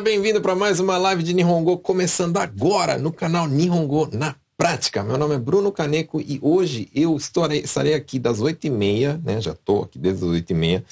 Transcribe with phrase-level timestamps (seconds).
[0.00, 5.02] Seja bem-vindo para mais uma live de Nihongo, começando agora no canal Nihongo na Prática.
[5.02, 9.42] Meu nome é Bruno Caneco e hoje eu estarei, estarei aqui das 8h30, né?
[9.42, 10.82] Já estou aqui desde as 8h30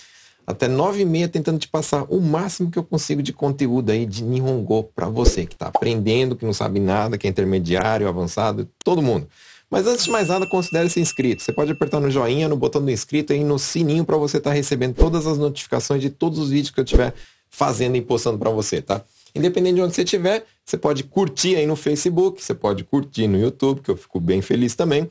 [0.46, 4.85] até 9h30 tentando te passar o máximo que eu consigo de conteúdo aí de Nihongo
[4.95, 9.27] para você que está aprendendo, que não sabe nada, que é intermediário, avançado, todo mundo.
[9.71, 11.43] Mas antes de mais nada, considere se inscrito.
[11.43, 14.50] Você pode apertar no joinha, no botão do inscrito e no sininho para você estar
[14.50, 17.14] tá recebendo todas as notificações de todos os vídeos que eu tiver
[17.50, 19.02] fazendo e postando para você, tá?
[19.34, 23.38] Independente de onde você estiver, você pode curtir aí no Facebook, você pode curtir no
[23.38, 25.08] YouTube, que eu fico bem feliz também.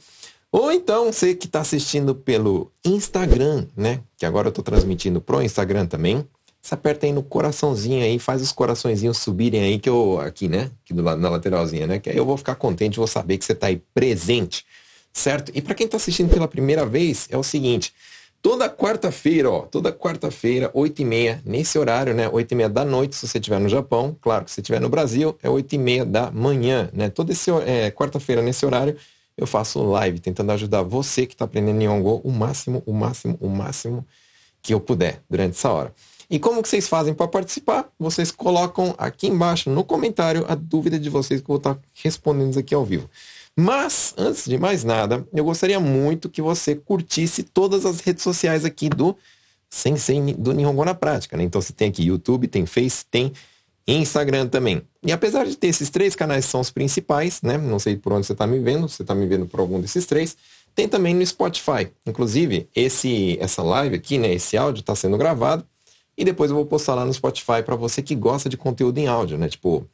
[0.51, 4.01] Ou então, você que está assistindo pelo Instagram, né?
[4.17, 6.25] Que agora eu estou transmitindo pro Instagram também.
[6.61, 10.71] Você aperta aí no coraçãozinho aí, faz os coraçõezinhos subirem aí, que eu, aqui, né?
[10.83, 11.99] Aqui do lado, na lateralzinha, né?
[11.99, 14.66] Que aí eu vou ficar contente, vou saber que você está aí presente,
[15.13, 15.51] certo?
[15.53, 17.94] E para quem está assistindo pela primeira vez, é o seguinte,
[18.41, 22.30] Toda quarta-feira, ó, toda quarta-feira, 8 e meia, nesse horário, né?
[22.30, 24.16] 8 e meia da noite, se você estiver no Japão.
[24.21, 27.09] Claro que se estiver no Brasil, é 8 e meia da manhã, né?
[27.09, 28.95] Toda esse é, quarta-feira, nesse horário,
[29.38, 33.49] eu faço live tentando ajudar você que está aprendendo Nihongo o máximo, o máximo, o
[33.49, 34.05] máximo
[34.61, 35.94] que eu puder durante essa hora.
[36.29, 37.89] E como que vocês fazem para participar?
[37.97, 41.81] Vocês colocam aqui embaixo no comentário a dúvida de vocês que eu vou estar tá
[42.03, 43.09] respondendo aqui ao vivo.
[43.59, 48.63] Mas, antes de mais nada, eu gostaria muito que você curtisse todas as redes sociais
[48.63, 49.17] aqui do
[49.67, 51.36] Sensei do Nihongo na Prática.
[51.36, 51.44] Né?
[51.44, 53.33] Então você tem aqui YouTube, tem Face, tem
[53.88, 54.83] Instagram também.
[55.03, 57.58] E apesar de ter esses três canais são os principais, né?
[57.58, 60.05] Não sei por onde você está me vendo, você está me vendo por algum desses
[60.05, 60.38] três,
[60.75, 61.89] tem também no Spotify.
[62.05, 64.31] Inclusive, esse, essa live aqui, né?
[64.33, 65.66] Esse áudio está sendo gravado
[66.16, 69.08] e depois eu vou postar lá no Spotify para você que gosta de conteúdo em
[69.08, 69.50] áudio, né?
[69.50, 69.89] Tipo,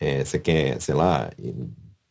[0.00, 1.30] é, você quer, sei lá,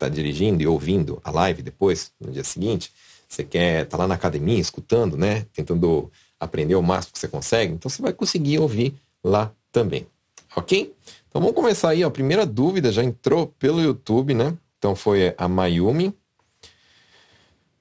[0.02, 2.91] está dirigindo e ouvindo a live depois, no dia seguinte,
[3.30, 5.45] você quer estar tá lá na academia escutando, né?
[5.53, 10.07] Tentando aprender o máximo que você consegue, então você vai conseguir ouvir lá também.
[10.56, 10.94] Ok?
[11.29, 12.07] Então vamos começar aí, ó.
[12.07, 14.57] A primeira dúvida já entrou pelo YouTube, né?
[14.79, 16.13] Então foi a Mayumi.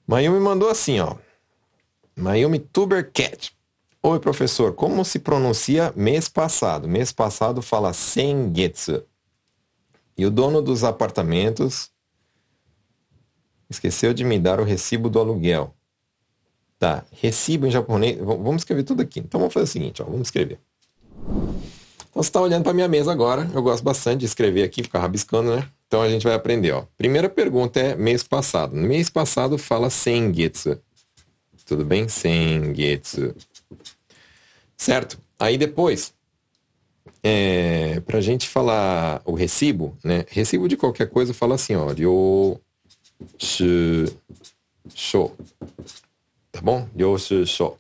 [0.06, 1.16] Mayumi mandou assim, ó.
[2.14, 3.52] Mayumi Tubercat.
[4.02, 6.86] Oi, professor, como se pronuncia mês passado?
[6.86, 9.02] Mês passado fala Sengetsu.
[10.16, 11.90] E o dono dos apartamentos
[13.70, 15.72] Esqueceu de me dar o recibo do aluguel.
[16.76, 18.18] Tá, recibo em japonês.
[18.18, 19.20] Vamos escrever tudo aqui.
[19.20, 20.58] Então vamos fazer o seguinte, ó, vamos escrever.
[22.10, 23.48] Então você está olhando para minha mesa agora.
[23.54, 25.68] Eu gosto bastante de escrever aqui, ficar rabiscando, né?
[25.86, 26.84] Então a gente vai aprender, ó.
[26.98, 28.74] Primeira pergunta é mês passado.
[28.74, 30.80] No mês passado fala sengetsu.
[31.64, 32.08] Tudo bem?
[32.08, 33.34] Sengetsu.
[34.76, 35.18] Certo?
[35.38, 36.12] Aí depois,
[37.22, 40.24] é, para a gente falar o recibo, né?
[40.28, 41.92] Recibo de qualquer coisa fala assim, ó.
[41.92, 42.60] Ryo
[44.94, 45.34] show.
[46.52, 46.88] Tá bom?
[47.46, 47.78] show.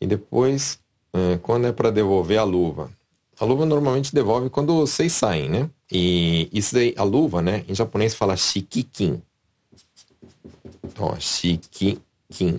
[0.00, 0.78] E depois,
[1.12, 2.90] é, quando é para devolver a luva?
[3.38, 5.68] A luva normalmente devolve quando vocês saem, né?
[5.90, 7.64] E isso daí, a luva, né?
[7.68, 9.20] Em japonês fala shikikin.
[10.98, 12.58] Ó, shikikin.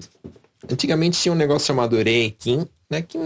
[0.70, 3.02] Antigamente tinha um negócio chamado reikin, né?
[3.02, 3.18] Que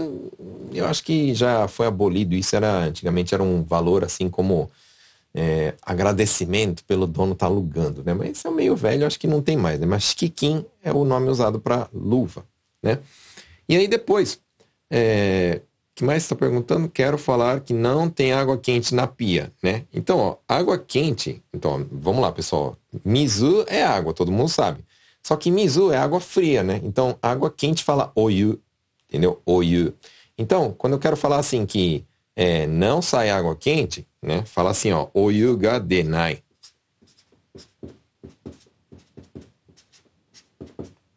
[0.72, 2.34] eu acho que já foi abolido.
[2.34, 4.70] Isso era, antigamente era um valor assim como
[5.34, 8.14] é, agradecimento pelo dono tá alugando, né?
[8.14, 9.86] Mas isso é meio velho, acho que não tem mais, né?
[9.86, 12.44] Mas Kikin é o nome usado para luva,
[12.82, 12.98] né?
[13.68, 14.40] E aí depois,
[14.90, 15.60] é,
[15.94, 16.88] que mais está perguntando?
[16.88, 19.84] Quero falar que não tem água quente na pia, né?
[19.92, 22.76] Então, ó, água quente, então, vamos lá, pessoal.
[23.04, 24.84] Mizu é água, todo mundo sabe.
[25.22, 26.80] Só que Mizu é água fria, né?
[26.82, 28.58] Então, água quente fala oyu,
[29.08, 29.40] entendeu?
[29.44, 29.92] Oyu.
[30.36, 32.04] Então, quando eu quero falar assim que
[32.40, 34.42] é, não sai água quente, né?
[34.46, 36.42] Fala assim, ó, oyu ga denai.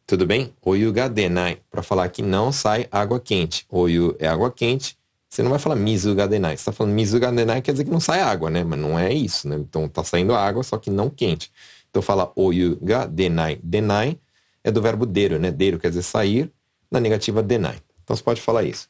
[0.05, 0.53] Tudo bem?
[0.61, 1.59] Oyu ga denai.
[1.71, 3.65] Para falar que não sai água quente.
[3.69, 4.97] Oyu é água quente.
[5.29, 6.57] Você não vai falar mizu ga denai.
[6.57, 8.61] Você tá falando mizu ga denai quer dizer que não sai água, né?
[8.65, 9.55] Mas não é isso, né?
[9.55, 11.49] Então tá saindo água, só que não quente.
[11.89, 13.61] Então fala oyu ga denai.
[13.63, 14.19] Denai
[14.61, 15.51] é do verbo deiro, né?
[15.51, 16.51] Deiro quer dizer sair.
[16.91, 17.77] Na negativa denai.
[18.03, 18.89] Então você pode falar isso.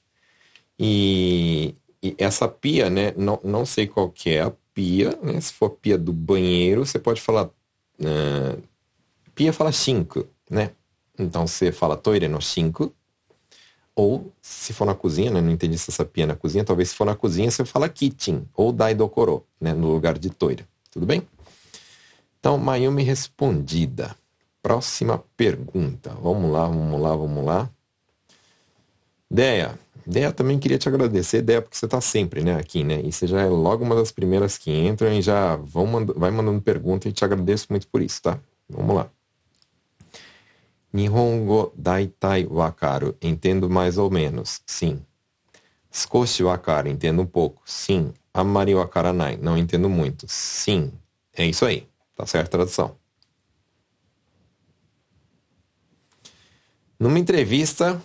[0.80, 5.40] E e essa pia, né, não, não sei qual que é a pia, né?
[5.40, 7.46] Se for pia do banheiro, você pode falar...
[7.98, 8.62] Uh,
[9.34, 10.72] pia fala cinco, né?
[11.18, 12.94] Então você fala toire no cinco.
[13.96, 15.40] Ou se for na cozinha, né?
[15.40, 16.66] Não entendi se essa pia é na cozinha.
[16.66, 19.74] Talvez se for na cozinha, você fala kitchen ou daidokoro, né?
[19.74, 20.66] No lugar de toire.
[20.92, 21.26] Tudo bem?
[22.40, 24.14] Então, Mayumi respondida.
[24.62, 26.10] Próxima pergunta.
[26.22, 27.70] Vamos lá, vamos lá, vamos lá.
[29.30, 33.02] Deia, Dea, também queria te agradecer, Dea, porque você está sempre, né, aqui, né?
[33.04, 36.62] E você já é logo uma das primeiras que entram e já vão vai mandando
[36.62, 38.40] pergunta e te agradeço muito por isso, tá?
[38.70, 39.10] Vamos lá.
[40.92, 43.16] Nihongo daitai wakaru.
[43.22, 44.62] Entendo mais ou menos.
[44.66, 45.02] Sim.
[45.92, 46.90] Skoshi wakaru.
[46.90, 47.62] Entendo um pouco.
[47.66, 48.14] Sim.
[48.34, 49.38] Amari Wakaranai.
[49.38, 50.26] Não entendo muito.
[50.28, 50.92] Sim,
[51.36, 51.88] é isso aí.
[52.16, 52.98] Tá certo a tradução.
[57.00, 58.02] Numa entrevista,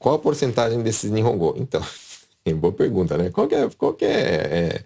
[0.00, 1.54] qual a porcentagem desses Nihongo?
[1.58, 1.84] Então,
[2.44, 3.30] é boa pergunta, né?
[3.30, 4.84] Qual é, qual é, é,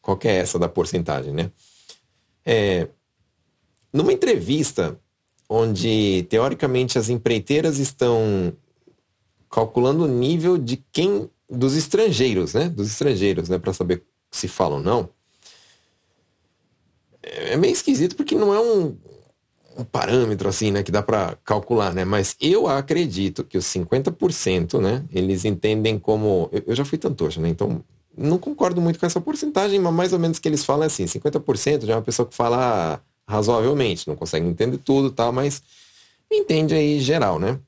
[0.00, 1.52] qual é essa da porcentagem, né?
[2.44, 2.88] É,
[3.92, 4.98] numa entrevista
[5.48, 8.56] onde, teoricamente, as empreiteiras estão
[9.50, 12.70] calculando o nível de quem dos estrangeiros, né?
[12.70, 13.58] Dos estrangeiros, né?
[13.58, 15.10] Para saber se falam ou não.
[17.22, 18.96] É meio esquisito porque não é um,
[19.76, 20.82] um parâmetro assim, né?
[20.82, 22.04] Que dá para calcular, né?
[22.04, 25.04] Mas eu acredito que os 50%, né?
[25.12, 26.48] Eles entendem como...
[26.52, 27.48] Eu, eu já fui tantocha, né?
[27.48, 27.82] Então,
[28.16, 31.04] não concordo muito com essa porcentagem, mas mais ou menos que eles falam é assim,
[31.04, 35.62] 50% já é uma pessoa que fala razoavelmente, não consegue entender tudo tal, mas
[36.30, 37.58] entende aí geral, né?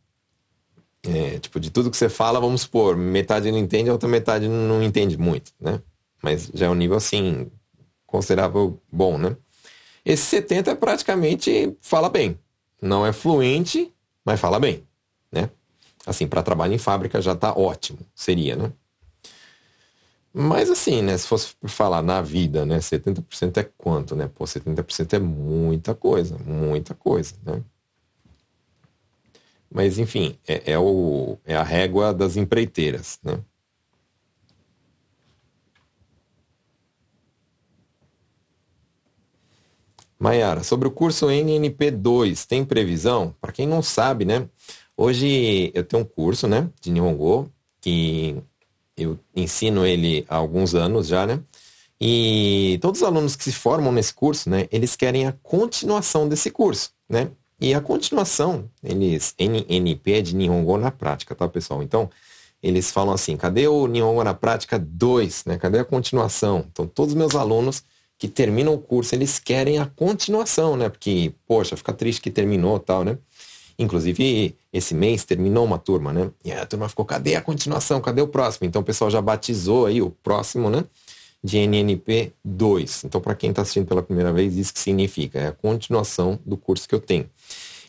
[1.02, 4.48] É, tipo, de tudo que você fala, vamos supor, metade não entende, a outra metade
[4.48, 5.80] não entende muito, né?
[6.22, 7.50] Mas já é um nível, assim,
[8.06, 9.36] considerável bom, né?
[10.06, 12.38] Esse 70 é praticamente fala bem.
[12.80, 13.92] Não é fluente,
[14.24, 14.86] mas fala bem,
[15.32, 15.50] né?
[16.06, 18.72] Assim, para trabalho em fábrica já tá ótimo, seria, né?
[20.32, 21.18] Mas assim, né?
[21.18, 22.78] Se fosse falar na vida, né?
[22.78, 24.30] 70% é quanto, né?
[24.32, 27.60] Pô, 70% é muita coisa, muita coisa, né?
[29.68, 33.40] Mas, enfim, é, é, o, é a régua das empreiteiras, né?
[40.18, 43.34] Maiara, sobre o curso NNP2, tem previsão?
[43.40, 44.48] Para quem não sabe, né?
[44.96, 47.50] Hoje eu tenho um curso, né, de Nihongo,
[47.82, 48.36] que
[48.96, 51.40] eu ensino ele há alguns anos já, né?
[52.00, 56.50] E todos os alunos que se formam nesse curso, né, eles querem a continuação desse
[56.50, 57.30] curso, né?
[57.60, 61.82] E a continuação, eles, NNP é de Nihongo na prática, tá, pessoal?
[61.82, 62.10] Então,
[62.62, 65.58] eles falam assim, cadê o Nihongo na prática 2, né?
[65.58, 66.66] Cadê a continuação?
[66.70, 67.82] Então, todos os meus alunos
[68.18, 70.88] que terminam o curso, eles querem a continuação, né?
[70.88, 73.18] Porque, poxa, fica triste que terminou tal, né?
[73.78, 76.30] Inclusive, esse mês terminou uma turma, né?
[76.44, 78.00] E a turma ficou, cadê a continuação?
[78.00, 78.66] Cadê o próximo?
[78.66, 80.84] Então, o pessoal já batizou aí o próximo, né?
[81.44, 83.04] De NNP 2.
[83.04, 85.38] Então, para quem está assistindo pela primeira vez, isso que significa?
[85.38, 87.28] É a continuação do curso que eu tenho.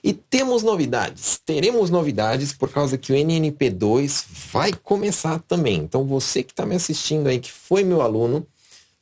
[0.04, 1.40] E temos novidades.
[1.46, 5.78] Teremos novidades por causa que o NNP2 vai começar também.
[5.78, 8.46] Então, você que está me assistindo aí, que foi meu aluno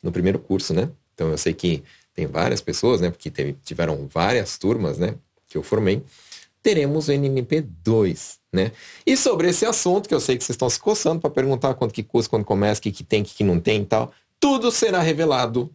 [0.04, 0.90] no primeiro curso, né?
[1.16, 1.84] Então, eu sei que
[2.14, 3.10] tem várias pessoas, né?
[3.10, 5.16] Porque teve, tiveram várias turmas, né?
[5.48, 6.04] Que eu formei.
[6.62, 8.72] Teremos o NNP2, né?
[9.06, 11.94] E sobre esse assunto, que eu sei que vocês estão se coçando para perguntar quanto
[11.94, 14.12] que custa, quando começa, o que, que tem, o que, que não tem e tal.
[14.40, 15.74] Tudo será revelado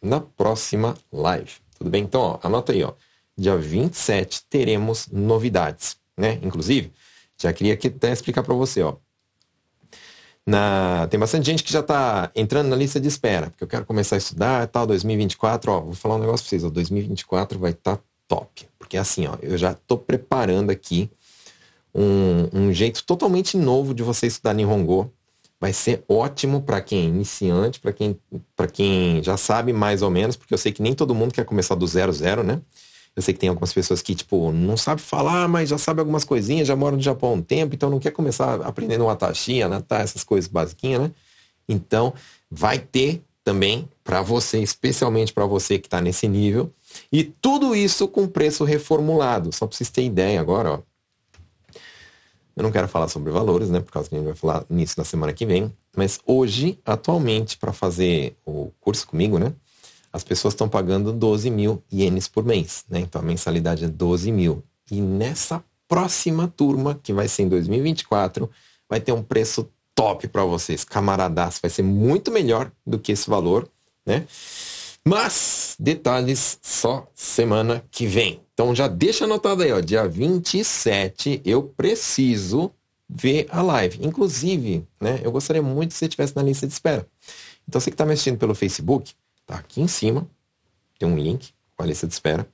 [0.00, 1.52] na próxima live.
[1.76, 2.04] Tudo bem?
[2.04, 2.92] Então, ó, anota aí, ó
[3.36, 6.38] dia 27, teremos novidades, né?
[6.42, 6.92] Inclusive,
[7.40, 8.96] já queria até explicar para você, ó.
[10.44, 13.86] Na, tem bastante gente que já está entrando na lista de espera, porque eu quero
[13.86, 17.58] começar a estudar e tal, 2024, ó, vou falar um negócio para vocês, ó, 2024
[17.60, 21.08] vai estar tá top, porque assim, ó, eu já estou preparando aqui
[21.94, 25.12] um, um jeito totalmente novo de você estudar Nihongo,
[25.60, 28.18] vai ser ótimo para quem é iniciante, para quem,
[28.72, 31.76] quem já sabe mais ou menos, porque eu sei que nem todo mundo quer começar
[31.76, 32.60] do zero zero, né?
[33.14, 36.24] Eu sei que tem algumas pessoas que, tipo, não sabe falar, mas já sabe algumas
[36.24, 39.68] coisinhas, já mora no Japão há um tempo, então não quer começar aprendendo uma taxinha,
[39.68, 39.82] né?
[39.86, 41.10] Tá, essas coisas basiquinhas, né?
[41.68, 42.14] Então,
[42.50, 46.72] vai ter também para você, especialmente para você que está nesse nível.
[47.12, 49.52] E tudo isso com preço reformulado.
[49.52, 50.78] Só para vocês terem ideia agora, ó.
[52.54, 53.80] Eu não quero falar sobre valores, né?
[53.80, 55.72] Por causa que a gente vai falar nisso na semana que vem.
[55.96, 59.54] Mas hoje, atualmente, para fazer o curso comigo, né?
[60.12, 63.00] As pessoas estão pagando 12 mil ienes por mês, né?
[63.00, 64.62] Então a mensalidade é 12 mil.
[64.90, 68.50] E nessa próxima turma, que vai ser em 2024,
[68.88, 71.58] vai ter um preço top para vocês, camaradas.
[71.60, 73.68] Vai ser muito melhor do que esse valor,
[74.04, 74.26] né?
[75.04, 78.40] Mas detalhes só semana que vem.
[78.54, 82.70] Então já deixa anotado aí, ó, dia 27 eu preciso
[83.08, 83.98] ver a live.
[84.02, 87.06] Inclusive, né, eu gostaria muito que você estivesse na lista de espera.
[87.68, 89.12] Então você que está me assistindo pelo Facebook,
[89.46, 90.28] Tá aqui em cima,
[90.98, 92.46] tem um link com a lista de espera.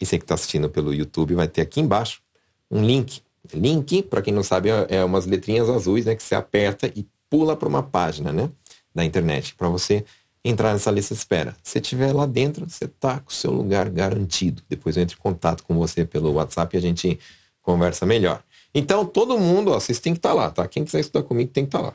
[0.00, 2.22] E você que está assistindo pelo YouTube vai ter aqui embaixo
[2.70, 3.22] um link.
[3.52, 6.14] Link, para quem não sabe, é, é umas letrinhas azuis, né?
[6.14, 8.50] Que você aperta e pula para uma página, né?
[8.94, 10.04] Da internet, para você
[10.44, 11.56] entrar nessa lista de espera.
[11.62, 14.62] Se estiver lá dentro, você está com o seu lugar garantido.
[14.68, 17.18] Depois eu entro em contato com você pelo WhatsApp e a gente
[17.62, 18.42] conversa melhor.
[18.74, 20.66] Então, todo mundo, ó, vocês têm que estar tá lá, tá?
[20.68, 21.94] Quem quiser estudar comigo tem que estar tá lá.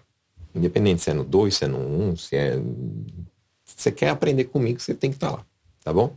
[0.54, 2.62] Independente se é no 2, se é no 1, um, se é
[3.84, 5.46] você quer aprender comigo, você tem que estar tá lá,
[5.84, 6.16] tá bom?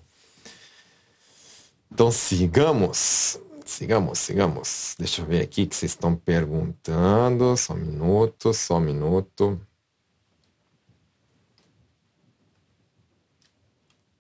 [1.93, 4.95] Então sigamos, sigamos, sigamos.
[4.97, 7.57] Deixa eu ver aqui o que vocês estão perguntando.
[7.57, 9.61] Só um minuto, só um minuto.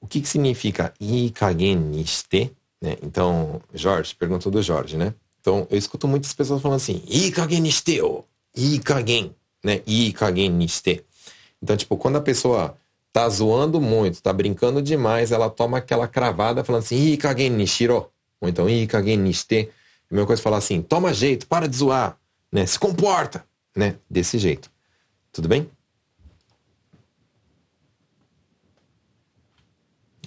[0.01, 2.53] O que, que significa ikageniste?
[2.83, 2.97] Né?
[3.01, 5.15] Então, Jorge, perguntou do Jorge, né?
[5.41, 8.25] Então, eu escuto muitas pessoas falando assim, ikageniste, oh,
[8.57, 9.83] ikagen, né?
[9.87, 11.05] Ikageniste.
[11.63, 12.77] Então, tipo, quando a pessoa
[13.17, 18.11] tá zoando muito, tá brincando demais, ela toma aquela cravada falando assim, ikagen nishiro.
[18.39, 19.71] Ou então, ikagen niste.
[20.11, 22.19] A mesma coisa falar assim, toma jeito, para de zoar,
[22.53, 22.67] né?
[22.67, 23.43] Se comporta,
[23.75, 23.97] né?
[24.11, 24.71] Desse jeito.
[25.33, 25.71] Tudo bem?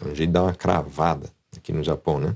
[0.02, 2.36] É um jeito de dar uma cravada aqui no Japão, né?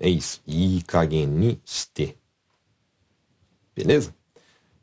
[0.00, 0.42] É isso.
[0.48, 2.18] Ikagen ni shite.
[3.72, 4.12] Beleza?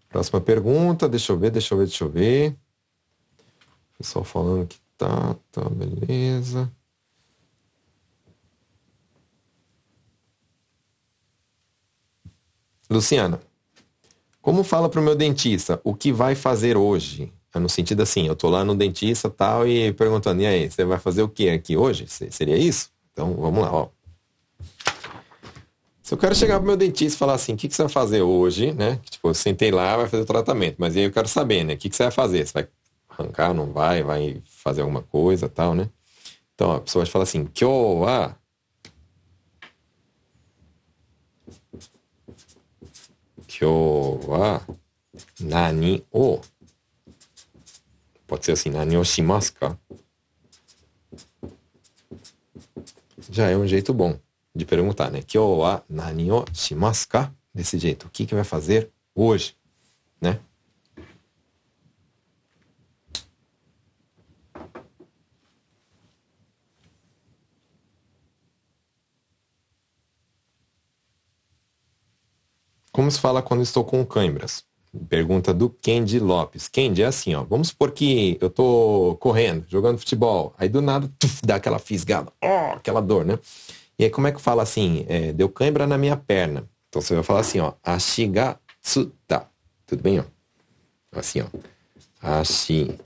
[0.07, 1.09] Próxima pergunta.
[1.09, 2.55] Deixa eu ver, deixa eu ver, deixa eu ver.
[3.97, 6.71] Pessoal falando que tá, tá, beleza.
[12.89, 13.41] Luciana,
[14.41, 17.33] como fala para o meu dentista o que vai fazer hoje?
[17.53, 20.85] É no sentido assim, eu tô lá no dentista tal e perguntando, e aí, você
[20.85, 22.05] vai fazer o que aqui hoje?
[22.07, 22.91] Seria isso?
[23.11, 23.89] Então, vamos lá, ó.
[26.03, 27.91] Se eu quero chegar pro meu dentista e falar assim, o que, que você vai
[27.91, 28.99] fazer hoje, né?
[29.09, 31.73] Tipo, eu sentei lá, vai fazer o tratamento, mas aí eu quero saber, né?
[31.73, 32.45] O que, que você vai fazer?
[32.45, 32.67] Você vai
[33.21, 35.89] arrancar, não vai, vai fazer alguma coisa tal, né?
[36.53, 38.35] Então, a pessoa vai falar assim, kyo wa
[43.47, 44.61] kyo wa
[45.39, 46.39] nani o
[48.27, 49.77] Pode ser assim, nani o shimasu ka?
[53.29, 54.19] Já é um jeito bom
[54.53, 55.21] de perguntar, né?
[55.21, 57.33] Kyo wa nani o shimasu ka?
[57.53, 59.55] Desse jeito, o que que vai fazer hoje,
[60.21, 60.39] né?
[72.97, 74.63] Como se fala quando estou com câimbras?
[75.07, 76.67] Pergunta do Kendi Lopes.
[76.67, 77.43] Kendi, é assim, ó.
[77.43, 80.55] Vamos supor que eu tô correndo, jogando futebol.
[80.57, 82.33] Aí do nada, tuf, dá aquela fisgada.
[82.43, 83.37] Oh, aquela dor, né?
[83.99, 85.05] E aí como é que fala assim?
[85.07, 86.67] É, deu cãibra na minha perna.
[86.89, 87.73] Então você vai falar assim, ó.
[87.83, 89.47] Ashigatsuta.
[89.85, 90.23] Tudo bem, ó?
[91.11, 91.45] Assim, ó.
[92.19, 92.97] Ashigatsuta.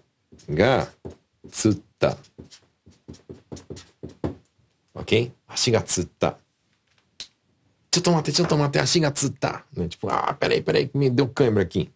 [4.94, 5.34] Ok?
[5.46, 6.38] Ashigatsuta.
[7.91, 9.65] ちょっと待って、ちょっと待って、足がつった。
[9.75, 11.91] ね、tipo, ah, peraí, peraí, me deu câimbra aqui.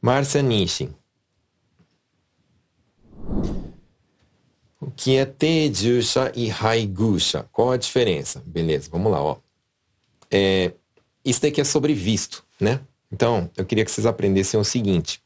[0.00, 0.88] Márcia Nishi.
[4.80, 7.48] O que é Tejusha e Haigusha?
[7.52, 8.42] Qual a diferença?
[8.46, 9.38] Beleza, vamos lá, ó.
[10.30, 10.72] É,
[11.24, 12.80] isso daqui é sobre visto, né?
[13.10, 15.22] Então, eu queria que vocês aprendessem o seguinte.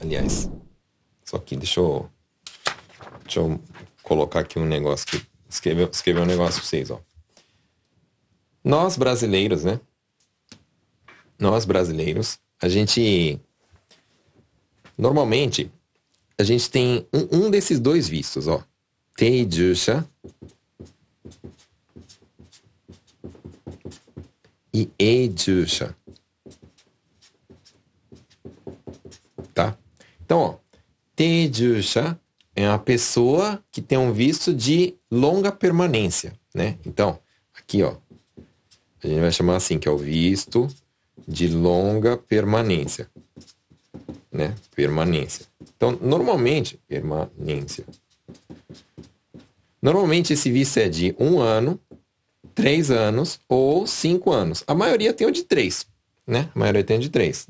[0.00, 0.50] Aliás,
[1.24, 2.08] só que deixa eu,
[3.22, 3.60] deixa eu
[4.02, 7.01] colocar aqui um negócio que escrever, escrever um negócio pra vocês, ó.
[8.63, 9.79] Nós brasileiros, né?
[11.39, 13.39] Nós brasileiros, a gente.
[14.97, 15.71] Normalmente,
[16.37, 18.63] a gente tem um, um desses dois vistos, ó.
[19.15, 20.07] Teijusha
[24.73, 25.95] e Ejusha.
[29.53, 29.77] Tá?
[30.23, 30.57] Então, ó.
[31.15, 32.19] Teijusha
[32.57, 36.79] é uma pessoa que tem um visto de longa permanência, né?
[36.83, 37.19] Então,
[37.53, 37.95] aqui, ó,
[39.03, 40.67] a gente vai chamar assim, que é o visto
[41.27, 43.07] de longa permanência,
[44.31, 44.55] né?
[44.75, 45.45] Permanência.
[45.75, 47.85] Então, normalmente, permanência.
[49.79, 51.79] Normalmente esse visto é de um ano,
[52.55, 54.63] três anos ou cinco anos.
[54.65, 55.85] A maioria tem o de três,
[56.25, 56.49] né?
[56.55, 57.47] A maioria tem o de três.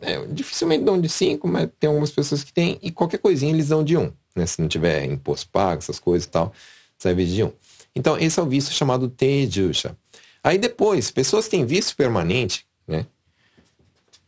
[0.00, 3.70] É, dificilmente dão de cinco, mas tem algumas pessoas que têm, e qualquer coisinha eles
[3.70, 4.46] dão de um né?
[4.46, 6.52] Se não tiver imposto pago, essas coisas e tal,
[7.02, 7.52] vai de um.
[7.94, 9.96] Então, esse é o visto chamado Tejusha.
[10.44, 13.06] Aí depois, pessoas têm visto permanente, né?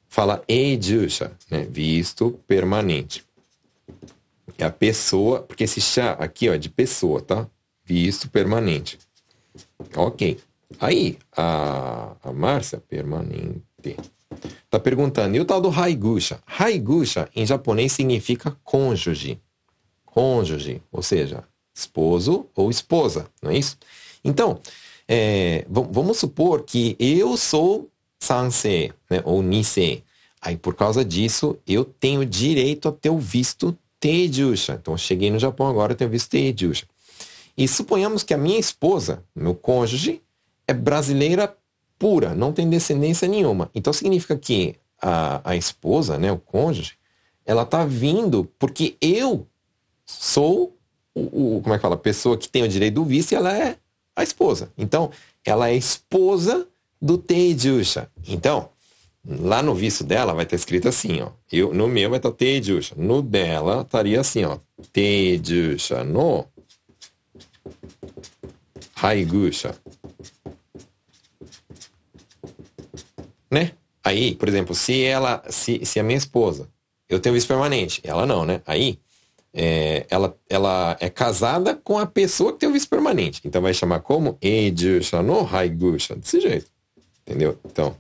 [0.09, 1.67] Fala Ejusha, né?
[1.71, 3.25] Visto permanente.
[4.57, 7.47] É a pessoa, porque esse chá aqui, ó, é de pessoa, tá?
[7.85, 8.99] Visto permanente.
[9.95, 10.41] Ok.
[10.81, 13.62] Aí, a, a Márcia, permanente,
[14.69, 16.41] tá perguntando, e o tal do Haigusha?
[16.47, 19.41] Haigusha, em japonês, significa cônjuge
[20.18, 23.78] cônjuge, ou seja, esposo ou esposa, não é isso?
[24.25, 24.58] Então,
[25.06, 30.02] é, vamos supor que eu sou sansei, né, ou nisei.
[30.42, 34.76] Aí, por causa disso, eu tenho direito a ter o visto Teijusha.
[34.82, 36.84] Então, cheguei no Japão agora, eu tenho visto Teijusha.
[37.56, 40.20] E suponhamos que a minha esposa, meu cônjuge,
[40.66, 41.56] é brasileira
[41.96, 43.70] pura, não tem descendência nenhuma.
[43.72, 46.94] Então, significa que a, a esposa, né, o cônjuge,
[47.46, 49.46] ela está vindo porque eu
[50.09, 50.77] sou
[51.15, 53.35] o, o, como é que fala, a pessoa que tem o direito do visto e
[53.35, 53.77] ela é
[54.17, 54.73] a esposa.
[54.77, 55.11] Então,
[55.45, 56.67] ela é esposa
[57.00, 58.11] do Teijusha.
[58.27, 58.71] Então,
[59.31, 61.31] Lá no visto dela vai estar escrito assim, ó.
[61.53, 62.95] Eu, no meu vai estar Tejusha.
[62.97, 64.59] No dela estaria assim, ó.
[64.91, 66.47] Tejusha no
[68.97, 69.75] Haigusha.
[73.50, 73.73] Né?
[74.03, 76.67] Aí, por exemplo, se ela, se, se a minha esposa,
[77.07, 78.62] eu tenho visto permanente, ela não, né?
[78.67, 78.99] Aí,
[79.52, 83.40] é, ela, ela é casada com a pessoa que tem o visto permanente.
[83.45, 86.14] Então vai chamar como Ejusha no Haigusha.
[86.17, 86.67] Desse jeito.
[87.26, 87.59] Entendeu?
[87.64, 87.97] Então,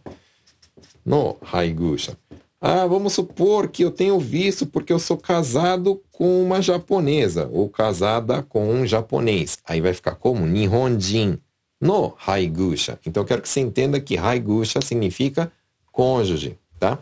[1.04, 2.16] no Haigusha.
[2.60, 7.68] Ah, vamos supor que eu tenho visto porque eu sou casado com uma japonesa ou
[7.68, 9.58] casada com um japonês.
[9.64, 11.38] Aí vai ficar como Nihonjin
[11.80, 12.98] no Haigusha.
[13.06, 15.52] Então eu quero que você entenda que Haigusha significa
[15.92, 16.98] cônjuge, tá?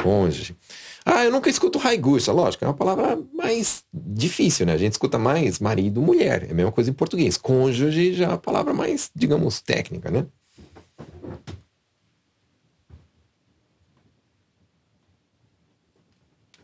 [0.00, 0.56] Cônjuge.
[1.06, 4.72] Ah, eu nunca escuto Haigusha, lógico, é uma palavra mais difícil, né?
[4.72, 6.44] A gente escuta mais marido, mulher.
[6.44, 7.36] É a mesma coisa em português.
[7.36, 10.26] Cônjuge já é uma palavra mais, digamos, técnica, né?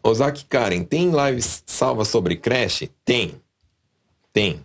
[0.03, 2.91] Ozaki Karen, tem lives salvas sobre creche?
[3.05, 3.35] Tem.
[4.33, 4.65] Tem.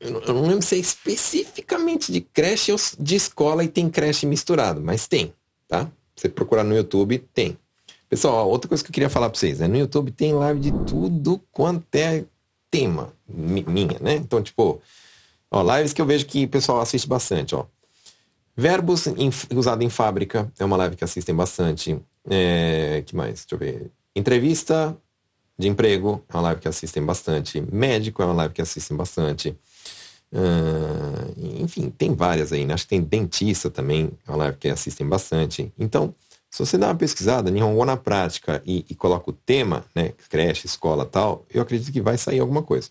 [0.00, 4.80] Eu não lembro se é especificamente de creche ou de escola e tem creche misturado,
[4.80, 5.32] mas tem,
[5.68, 5.90] tá?
[6.14, 7.56] Você procurar no YouTube, tem.
[8.14, 9.66] Pessoal, outra coisa que eu queria falar para vocês, né?
[9.66, 12.24] No YouTube tem live de tudo quanto é
[12.70, 14.14] tema minha, né?
[14.14, 14.80] Então, tipo,
[15.50, 17.64] ó, lives que eu vejo que o pessoal assiste bastante, ó.
[18.56, 19.06] Verbos
[19.52, 21.98] usados em fábrica é uma live que assistem bastante.
[22.30, 23.44] É, que mais?
[23.44, 23.90] Deixa eu ver.
[24.14, 24.96] Entrevista
[25.58, 27.60] de emprego é uma live que assistem bastante.
[27.62, 29.58] Médico é uma live que assistem bastante.
[30.32, 32.74] Uh, enfim, tem várias aí, né?
[32.74, 35.72] Acho que tem dentista também, é uma live que assistem bastante.
[35.76, 36.14] Então,
[36.54, 40.12] se você dá uma pesquisada, Nihongo na prática, e, e coloca o tema, né?
[40.30, 42.90] Creche, escola tal, eu acredito que vai sair alguma coisa.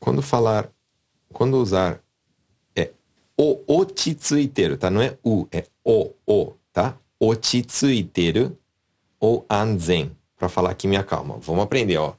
[0.00, 0.72] Quando falar,
[1.32, 2.02] quando usar
[3.36, 4.90] o ochitsuiteru, tá?
[4.90, 6.98] Não é u, é o, o, tá?
[7.20, 8.58] Ochitsuiteru
[9.20, 11.38] ou anzen, para falar que me acalma.
[11.38, 12.14] Vamos aprender, ó.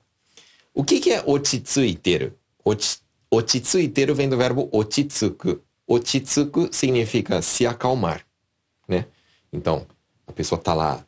[0.74, 2.34] O que, que é ochitsuiteru?
[2.64, 2.98] Ochi,
[3.30, 5.62] ochitsuiteru vem do verbo ochitsuku.
[5.88, 8.26] Ochitsuku significa se acalmar,
[8.88, 9.06] né?
[9.54, 9.86] Então,
[10.28, 11.06] a pessoa tá lá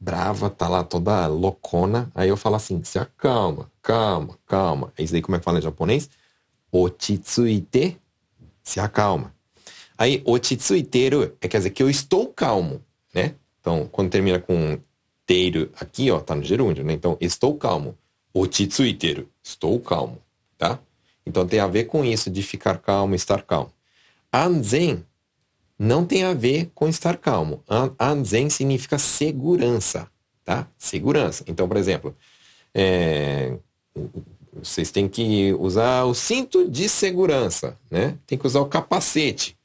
[0.00, 4.92] brava, tá lá toda loucona, aí eu falo assim, se acalma, calma, calma.
[4.96, 6.08] É isso aí como é que fala em japonês?
[6.72, 8.00] Ochitsuite
[8.62, 9.34] se acalma.
[9.98, 13.34] Aí, ochitsuiteru é quer dizer que eu estou calmo, né?
[13.60, 14.78] Então, quando termina com
[15.78, 16.92] aqui, ó, tá no gerúndio, né?
[16.92, 17.96] Então, estou calmo.
[18.32, 20.18] Ochitsuiteru, estou calmo,
[20.56, 20.78] tá?
[21.26, 23.72] Então, tem a ver com isso de ficar calmo, estar calmo.
[24.32, 25.04] Anzen
[25.78, 27.64] não tem a ver com estar calmo.
[27.98, 30.08] Anzen significa segurança,
[30.44, 30.68] tá?
[30.78, 31.42] Segurança.
[31.46, 32.14] Então, por exemplo,
[32.74, 33.56] é,
[34.52, 38.16] vocês têm que usar o cinto de segurança, né?
[38.26, 39.56] Tem que usar o capacete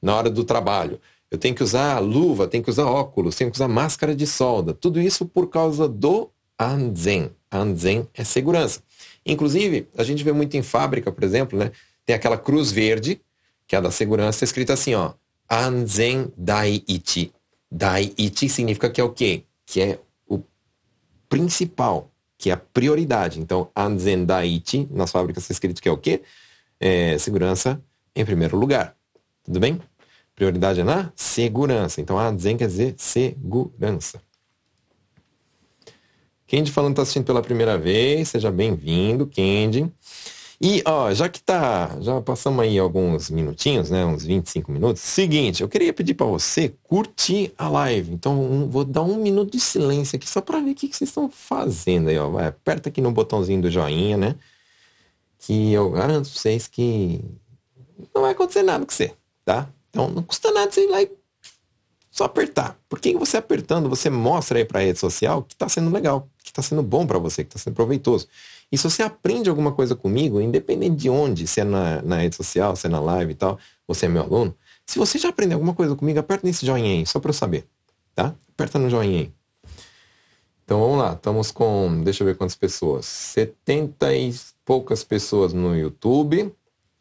[0.00, 1.00] na hora do trabalho.
[1.30, 4.72] Eu tenho que usar luva, tenho que usar óculos, tenho que usar máscara de solda.
[4.72, 7.30] Tudo isso por causa do Anzen.
[7.52, 8.82] Anzen é segurança.
[9.24, 11.70] Inclusive, a gente vê muito em fábrica, por exemplo, né?
[12.06, 13.20] Tem aquela cruz verde,
[13.66, 15.12] que é a da segurança, escrita assim, ó.
[15.50, 17.32] Anzen Daiichi.
[17.70, 19.44] Daiichi significa que é o quê?
[19.66, 20.42] Que é o
[21.28, 23.40] principal que é a prioridade.
[23.40, 26.22] Então, Anzen Daiichi, nas fábricas está escrito que é o quê?
[26.78, 27.82] É, segurança
[28.14, 28.96] em primeiro lugar.
[29.44, 29.80] Tudo bem?
[30.38, 32.00] Prioridade é na segurança.
[32.00, 34.22] Então, Anzen quer dizer segurança.
[36.46, 39.92] Kendi falando está assistindo pela primeira vez, seja bem-vindo, Kendi.
[40.60, 45.02] E, ó, já que tá, já passamos aí alguns minutinhos, né, uns 25 minutos.
[45.02, 48.12] Seguinte, eu queria pedir para você curtir a live.
[48.12, 50.96] Então, um, vou dar um minuto de silêncio aqui só para ver o que, que
[50.96, 52.30] vocês estão fazendo aí, ó.
[52.30, 54.36] Vai, aperta aqui no botãozinho do joinha, né?
[55.40, 57.24] Que eu garanto pra vocês que
[58.14, 59.12] não vai acontecer nada com você,
[59.44, 59.68] tá?
[59.90, 61.10] Então, não custa nada você ir lá e
[62.10, 62.76] só apertar.
[62.88, 66.50] Porque você apertando, você mostra aí para a rede social que está sendo legal, que
[66.50, 68.26] está sendo bom para você, que está sendo proveitoso.
[68.70, 72.36] E se você aprende alguma coisa comigo, independente de onde, se é na, na rede
[72.36, 75.56] social, se é na live e tal, você é meu aluno, se você já aprendeu
[75.56, 77.66] alguma coisa comigo, aperta nesse joinha aí, só para eu saber,
[78.14, 78.34] tá?
[78.52, 79.32] Aperta no joinha aí.
[80.64, 85.74] Então vamos lá, estamos com, deixa eu ver quantas pessoas, 70 e poucas pessoas no
[85.74, 86.52] YouTube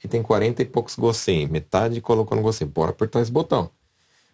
[0.04, 3.72] e tem 40 e poucos gostei, metade colocou no gostei, bora apertar esse botão.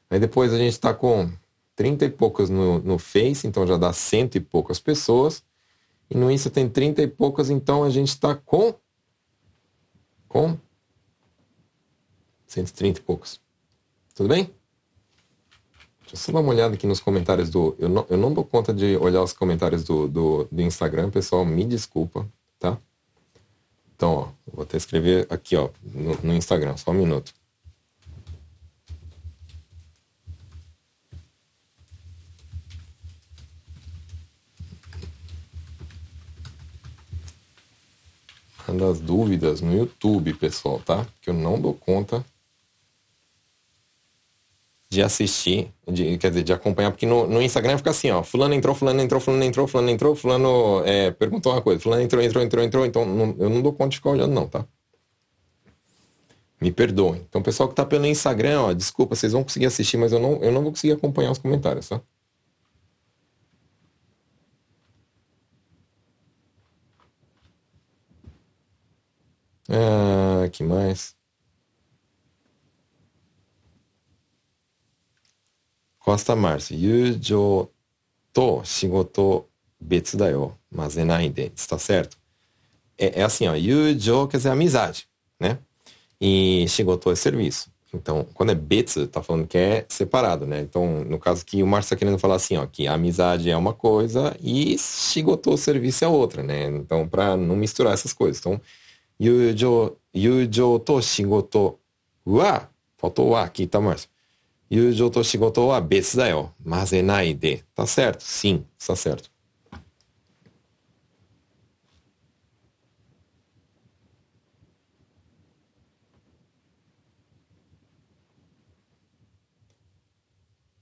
[0.10, 1.32] Aí depois a gente está com
[1.76, 5.44] 30 e poucas no, no Face, então já dá cento e poucas pessoas.
[6.10, 8.76] E no Insta tem 30 e poucas, então a gente está com.
[10.28, 10.58] Com
[12.48, 13.40] 130 e poucos.
[14.14, 14.54] Tudo bem?
[16.02, 17.76] Deixa eu só dar uma olhada aqui nos comentários do.
[17.80, 21.44] Eu não, eu não dou conta de olhar os comentários do, do, do Instagram, pessoal,
[21.44, 22.28] me desculpa,
[22.60, 22.78] tá?
[23.96, 27.34] Então, ó, vou até escrever aqui, ó, no, no Instagram, só um minuto.
[38.78, 41.06] das dúvidas no YouTube, pessoal, tá?
[41.22, 42.26] Que eu não dou conta
[44.94, 48.54] de assistir, de, quer dizer, de acompanhar, porque no, no, Instagram fica assim, ó, fulano
[48.54, 52.44] entrou, fulano entrou, fulano entrou, fulano entrou, fulano é, perguntou uma coisa, fulano entrou, entrou,
[52.44, 54.66] entrou, entrou, então não, eu não dou conta de ficar olhando não, tá?
[56.62, 57.22] Me perdoem.
[57.28, 60.42] Então, pessoal que tá pelo Instagram, ó, desculpa, vocês vão conseguir assistir, mas eu não,
[60.42, 62.02] eu não vou conseguir acompanhar os comentários, tá?
[69.70, 71.16] Ah, que mais?
[76.03, 77.71] Costa Márcio, 友情
[78.33, 79.49] と仕事
[79.83, 80.57] 別だよ。
[80.75, 81.53] 混ぜないで。
[81.55, 82.17] Está certo?
[82.97, 83.57] É, é assim, ó.
[83.57, 85.59] 友情 quer dizer amizade, né?
[86.21, 87.71] E shigoto é serviço.
[87.95, 90.61] Então, quando é betsu, tá falando que é separado, né?
[90.61, 93.57] Então, no caso que o Márcio tá querendo falar assim, ó, que a amizade é
[93.57, 96.67] uma coisa e shigoto, serviço é outra, né?
[96.69, 98.39] Então, para não misturar essas coisas.
[98.41, 98.61] Então,
[99.21, 101.81] 友情、友情と仕事
[102.25, 103.35] は、faltou
[104.73, 106.51] は聞いたま Yujo to shigoto wa betsu da yo.
[106.65, 107.65] Mazenai de.
[107.75, 108.23] Tá certo?
[108.23, 109.31] Sim, está certo.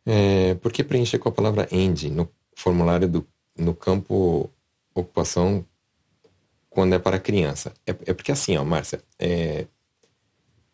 [0.09, 3.27] É, por que preencher com a palavra end no formulário do,
[3.59, 4.49] no campo
[4.95, 5.67] ocupação
[6.71, 7.75] quando é para criança?
[7.85, 9.67] É, é porque assim, ó, Márcia, é,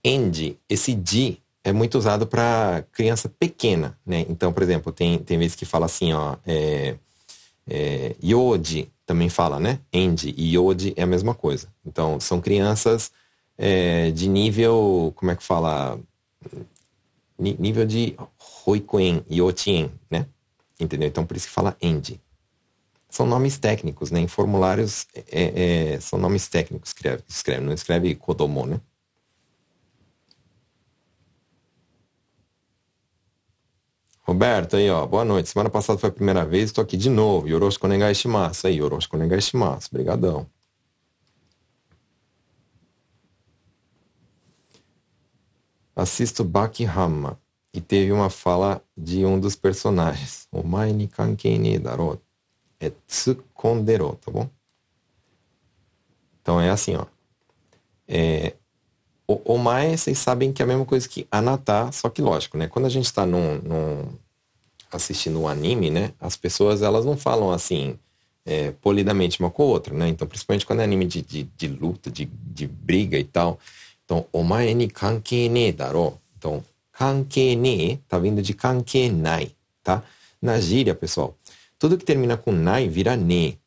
[0.05, 4.26] end, esse di é muito usado para criança pequena, né?
[4.30, 6.96] Então, por exemplo, tem, tem vezes que fala assim, ó, é,
[7.70, 9.82] é, Yodi também fala, né?
[9.92, 11.68] End e Yodi é a mesma coisa.
[11.86, 13.12] Então, são crianças
[13.58, 16.00] é, de nível, como é que fala?
[17.38, 18.16] Nível de
[18.66, 20.26] Hoikoen, Yotien, né?
[20.80, 21.10] Entendeu?
[21.10, 22.18] Então, por isso que fala End.
[23.10, 24.22] São nomes técnicos, né?
[24.22, 28.80] Em formulários, é, é, são nomes técnicos que escreve, escreve, não escreve Kodomo, né?
[34.28, 35.48] Roberto, aí, ó, boa noite.
[35.48, 37.48] Semana passada foi a primeira vez, estou aqui de novo.
[37.48, 38.68] Yoroshiku onegai shimasu.
[38.68, 39.88] Aí, Yoroshiku onegai shimasu.
[39.90, 40.46] Obrigadão.
[45.96, 47.40] Assisto Bakihama
[47.74, 50.48] e teve uma fala de um dos personagens.
[50.52, 52.22] Omae ni kankei ne daro.
[52.82, 54.50] É tsukondero, tá bom?
[56.42, 57.06] Então é assim, ó.
[58.06, 58.56] É,
[59.28, 62.68] o, mais, vocês sabem que é a mesma coisa que anata, só que lógico, né?
[62.68, 64.06] Quando a gente está num, num,
[64.92, 66.13] assistindo um anime, né?
[66.20, 68.00] As pessoas, elas não falam assim,
[68.46, 70.08] é, polidamente uma com a outra, né?
[70.08, 73.60] Então, principalmente quando é anime de, de, de luta, de, de briga e tal.
[74.06, 76.18] Então, omae ni kankei ne daro.
[76.38, 76.63] Então,
[76.94, 79.52] kankei ne tá vindo de kankei nai,
[79.84, 80.02] tá?
[80.42, 81.36] Na gíria, pessoal,
[81.78, 83.60] tudo que termina com nai vira ne,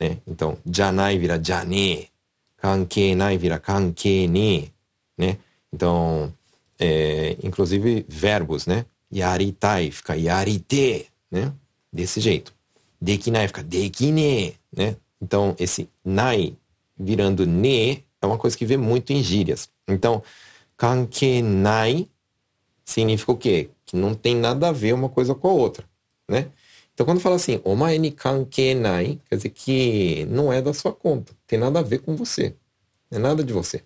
[0.00, 0.18] né?
[0.26, 2.08] Então, janai vira jane,
[2.56, 4.70] kankei nai vira kankei ne,
[5.18, 5.36] né?
[5.72, 6.32] Então,
[6.78, 8.86] é, inclusive verbos, né?
[9.12, 11.52] Yaritai fica yarite, né?
[11.92, 12.54] Desse jeito.
[13.00, 14.96] Dekinai fica dekine, né?
[15.20, 16.56] Então, esse nai
[16.96, 19.68] virando ne é uma coisa que vê muito em gírias.
[19.86, 20.22] Então,
[20.76, 22.08] kankenai
[22.84, 23.70] significa o quê?
[23.84, 25.84] Que não tem nada a ver uma coisa com a outra,
[26.28, 26.50] né?
[26.94, 31.32] Então, quando fala assim, omae ni kankenai, quer dizer que não é da sua conta,
[31.46, 32.56] tem nada a ver com você,
[33.10, 33.84] não é nada de você.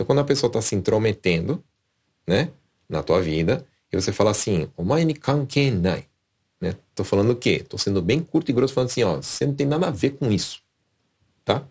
[0.00, 1.62] Então, quando a pessoa está se intrometendo,
[2.26, 2.50] né,
[2.88, 6.06] na tua vida, e você fala assim, omae ni kankei nai,
[6.58, 6.74] né?
[6.94, 7.62] Tô falando o quê?
[7.68, 10.12] Tô sendo bem curto e grosso, falando assim, ó, você não tem nada a ver
[10.12, 10.62] com isso,
[11.44, 11.68] tá?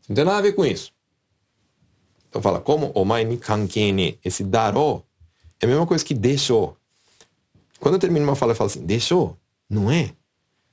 [0.00, 0.94] Você não tem nada a ver com isso.
[2.30, 4.18] Então fala, como omae ni kankei ni?
[4.24, 5.04] Esse daro
[5.60, 6.74] é a mesma coisa que deixou.
[7.78, 9.36] Quando eu termino uma fala, eu falo assim, deixou?
[9.68, 10.14] Não é?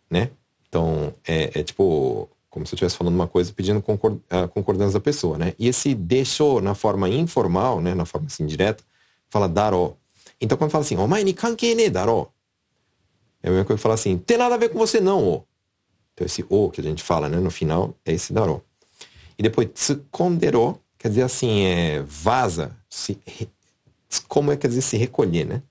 [0.10, 0.31] Né?
[0.69, 3.84] Então, é, é tipo, como se eu estivesse falando uma coisa pedindo
[4.30, 5.54] a concordância da pessoa, né?
[5.60, 8.82] E esse deixou na forma informal, né, na forma assim direta,
[9.30, 9.98] fala daro.
[10.39, 12.30] Então quando fala assim, omae ni kankei ne daro,
[13.44, 15.44] é a mesma coisa que falar assim, tem nada a ver com você não, o.
[16.13, 18.63] Então esse o que a gente fala, né, no final, é esse daro.
[19.38, 23.20] E depois tsukondero, quer dizer assim, é vaza, se,
[24.30, 25.62] como é quer dizer se recolher, né?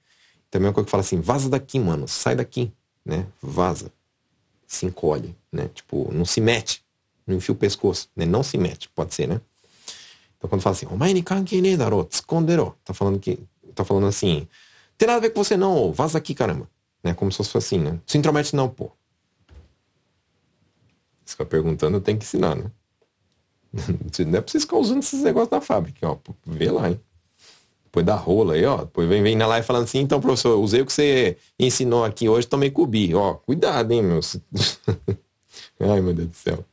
[0.50, 2.70] Então é a mesma coisa que fala assim, vaza daqui, mano, sai daqui,
[3.06, 3.26] né?
[3.40, 3.90] Vaza
[4.66, 5.70] se encolhe, né?
[5.74, 6.84] Tipo, não se mete,
[7.26, 8.26] não enfia o pescoço, né?
[8.26, 9.40] Não se mete, pode ser, né?
[10.36, 13.38] Então quando fala assim, omae ni kankei daro, tsukondero, tá falando que,
[13.74, 14.46] tá falando assim,
[14.98, 16.68] tem nada a ver com você não, vaza aqui, caramba,
[17.02, 17.14] né?
[17.14, 17.98] Como se fosse assim, né?
[18.06, 18.90] Se intromete não, pô.
[21.24, 22.70] Você fica perguntando, tem que ensinar, né?
[24.26, 26.16] Não é pra vocês ficar usando esses negócios da fábrica, ó.
[26.46, 27.00] Vê lá, hein?
[27.84, 28.78] Depois da rola aí, ó.
[28.78, 32.28] Depois vem, vem na live falando assim, então, professor, usei o que você ensinou aqui
[32.28, 33.14] hoje, tomei cubi.
[33.14, 34.20] Ó, cuidado, hein, meu.
[35.80, 36.64] Ai, meu Deus do céu.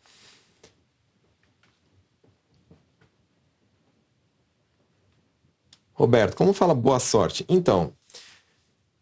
[5.94, 7.46] Roberto, como fala boa sorte?
[7.48, 7.94] Então,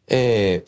[0.07, 0.63] é,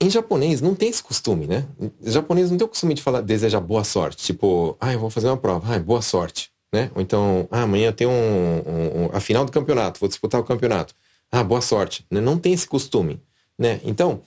[0.00, 1.66] em japonês não tem esse costume, né?
[2.00, 4.24] Os japoneses não tem o costume de falar desejar boa sorte.
[4.24, 6.90] Tipo, ah, eu vou fazer uma prova, ah, boa sorte, né?
[6.94, 10.44] Ou então, ah, amanhã tem um, um, um, a final do campeonato, vou disputar o
[10.44, 10.94] campeonato.
[11.30, 12.04] Ah, boa sorte.
[12.10, 12.20] Né?
[12.20, 13.20] Não tem esse costume,
[13.58, 13.80] né?
[13.84, 14.20] Então,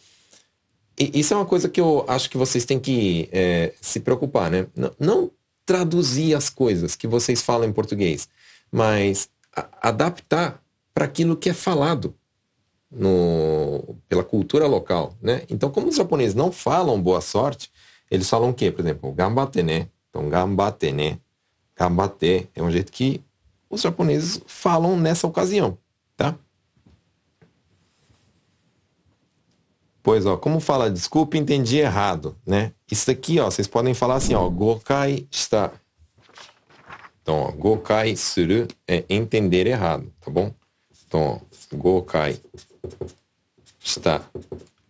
[1.00, 4.68] isso é uma coisa que eu acho que vocês têm que é, se preocupar, né?
[4.76, 5.32] Não, não
[5.66, 8.28] traduzir as coisas que vocês falam em português,
[8.72, 9.30] mas
[9.82, 10.62] adaptar
[10.94, 12.14] para aquilo que é falado
[12.92, 15.44] no, pela cultura local, né?
[15.50, 17.72] Então, como os japoneses não falam boa sorte,
[18.10, 18.72] eles falam o quê?
[18.72, 19.88] Por exemplo, gambate, né?
[20.10, 21.20] Então, gambate, né?
[21.76, 23.22] Gambate é um jeito que
[23.70, 25.78] os japoneses falam nessa ocasião,
[26.18, 26.36] tá?
[30.02, 32.72] Pois, ó, como fala, desculpe, entendi errado, né?
[32.90, 35.72] Isso aqui, ó, vocês podem falar assim, ó, gokai está.
[37.22, 40.54] Então, ó, gokai suru é entender errado, tá bom?
[41.06, 42.40] Então, ó, gokai
[43.84, 44.22] está.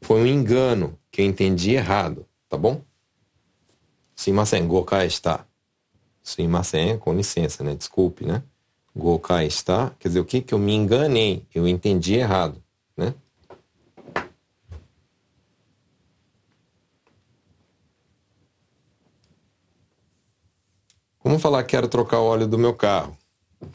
[0.02, 2.82] Foi um engano que eu entendi errado, tá bom?
[4.16, 5.46] Simasen, gokai está.
[6.22, 7.74] Simasen, com licença, né?
[7.74, 8.44] Desculpe, né?
[8.96, 11.46] Gokai está, quer dizer, o que que eu me enganei?
[11.54, 12.62] Eu entendi errado,
[12.98, 13.14] né?
[21.30, 23.16] Como falar quero trocar o óleo do meu carro?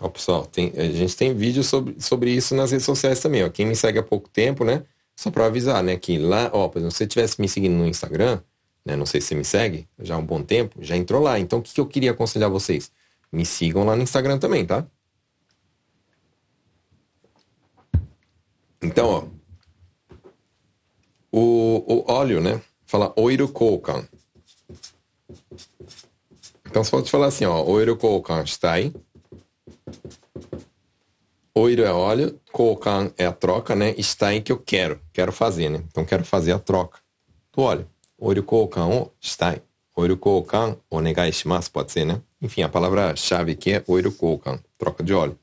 [0.01, 3.45] Ó, pessoal, tem, a gente tem vídeo sobre, sobre isso nas redes sociais também.
[3.45, 3.49] Ó.
[3.49, 4.83] Quem me segue há pouco tempo, né?
[5.14, 5.97] Só para avisar, né?
[5.97, 8.40] Que lá, ó, por exemplo, se você tivesse me seguindo no Instagram,
[8.85, 8.97] né?
[8.97, 11.38] Não sei se você me segue já há um bom tempo, já entrou lá.
[11.38, 12.90] Então, o que, que eu queria aconselhar vocês?
[13.31, 14.85] Me sigam lá no Instagram também, tá?
[18.83, 19.25] Então, ó.
[21.31, 22.61] O, o óleo, né?
[22.85, 24.05] Fala oiro koukan.
[26.75, 27.63] Então, se pode falar assim, ó.
[27.63, 28.93] Oiro koukan aí.
[31.55, 33.95] Oiro é óleo, koukan é a troca, né?
[34.35, 35.85] Em que eu quero, quero fazer, né?
[35.87, 36.99] Então quero fazer a troca
[37.53, 37.89] do óleo.
[38.19, 39.57] Oiro koukan o está.
[39.95, 42.21] Oiro koukan onegai shimasu, pode ser, né?
[42.43, 45.39] Enfim, a palavra-chave aqui é oiro koukan, troca de óleo.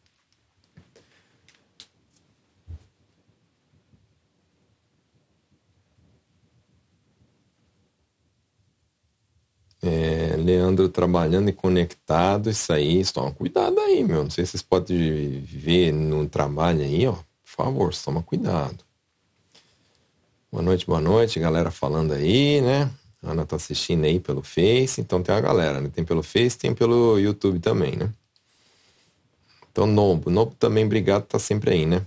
[9.84, 14.24] É, Leandro trabalhando e conectado, isso aí, toma cuidado aí, meu.
[14.24, 17.14] Não sei se vocês podem ver no trabalho aí, ó.
[17.14, 18.84] Por favor, toma cuidado.
[20.52, 22.92] Boa noite, boa noite, galera falando aí, né?
[23.24, 25.90] A Ana tá assistindo aí pelo Face, então tem a galera, né?
[25.94, 28.12] Tem pelo Face, tem pelo YouTube também, né?
[29.72, 32.06] Então, Nobo, Nobo também, obrigado, tá sempre aí, né?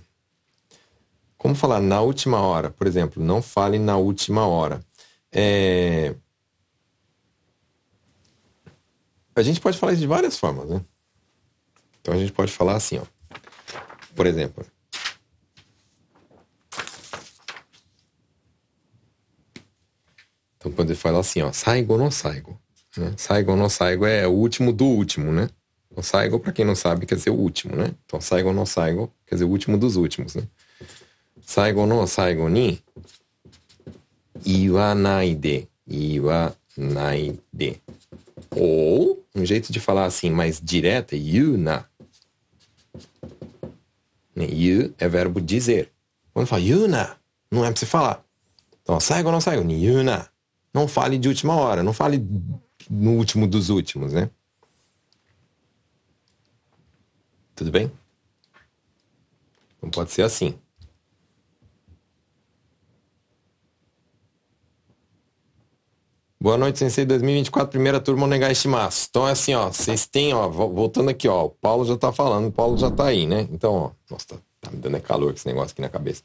[1.37, 2.69] Como falar na última hora?
[2.69, 4.79] Por exemplo, não fale na última hora.
[5.31, 6.15] É,
[9.35, 10.81] a gente pode falar isso de várias formas, né?
[12.01, 13.03] Então a gente pode falar assim, ó.
[14.15, 14.65] Por exemplo.
[20.57, 21.51] Então pode falar assim, ó.
[21.51, 22.59] Saigo no saigo.
[22.95, 23.13] Né?
[23.17, 25.49] Saigo no saigo é o último do último, né?
[25.95, 27.93] O saigo, para quem não sabe, quer dizer o último, né?
[28.05, 30.43] Então saigo no saigo quer dizer o último dos últimos, né?
[31.41, 32.81] Saigo no saigo ni
[34.45, 35.67] iwanai de.
[35.87, 37.81] Iwanai de.
[38.51, 41.89] Ou um jeito de falar assim mais direta é yuna.
[44.37, 45.91] Yu é verbo dizer.
[46.33, 47.17] Quando fala yuna,
[47.51, 48.25] não é pra você falar.
[48.81, 49.69] Então, saigo ou não saigo?
[49.69, 50.29] Yuna.
[50.73, 52.23] Não fale de última hora, não fale
[52.89, 54.29] no último dos últimos, né?
[57.55, 57.91] Tudo bem?
[59.81, 60.59] Não pode ser assim.
[66.39, 69.07] Boa noite, Sensei 2024, primeira turma Onegai Shimasu.
[69.09, 72.47] Então é assim, ó, vocês têm, ó, voltando aqui, ó, o Paulo já tá falando,
[72.47, 73.47] o Paulo já tá aí, né?
[73.51, 76.23] Então, ó, nossa, tá, tá me dando é calor esse negócio aqui na cabeça.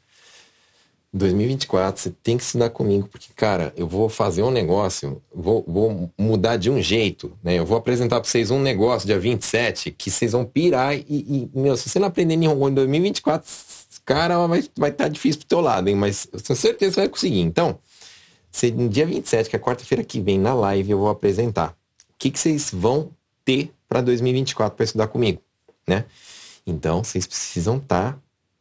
[1.13, 5.63] 2024, você tem que se dar comigo, porque, cara, eu vou fazer um negócio, vou,
[5.65, 7.57] vou mudar de um jeito, né?
[7.57, 11.49] Eu vou apresentar para vocês um negócio dia 27 que vocês vão pirar e, e
[11.53, 13.49] meu, se você não aprender Nihongo em 2024,
[14.05, 15.95] cara, vai estar vai tá difícil pro teu lado, hein?
[15.95, 17.41] Mas eu tenho certeza que vai conseguir.
[17.41, 17.79] Então,
[18.73, 21.75] no dia 27, que é quarta-feira que vem, na live, eu vou apresentar
[22.09, 23.09] o que, que vocês vão
[23.43, 25.41] ter para 2024 para estudar comigo,
[25.87, 26.05] né?
[26.65, 28.19] Então, vocês precisam estar tá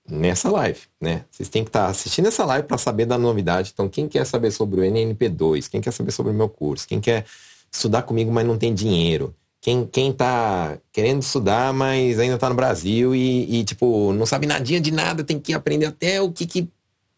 [0.09, 1.24] nessa live, né?
[1.31, 3.70] Vocês têm que estar tá assistindo essa live para saber da novidade.
[3.72, 7.00] Então, quem quer saber sobre o NNP2, quem quer saber sobre o meu curso, quem
[7.00, 7.24] quer
[7.70, 12.55] estudar comigo, mas não tem dinheiro, quem, quem tá querendo estudar, mas ainda tá no
[12.55, 16.46] Brasil e, e, tipo, não sabe nadinha de nada, tem que aprender até o que,
[16.46, 16.68] que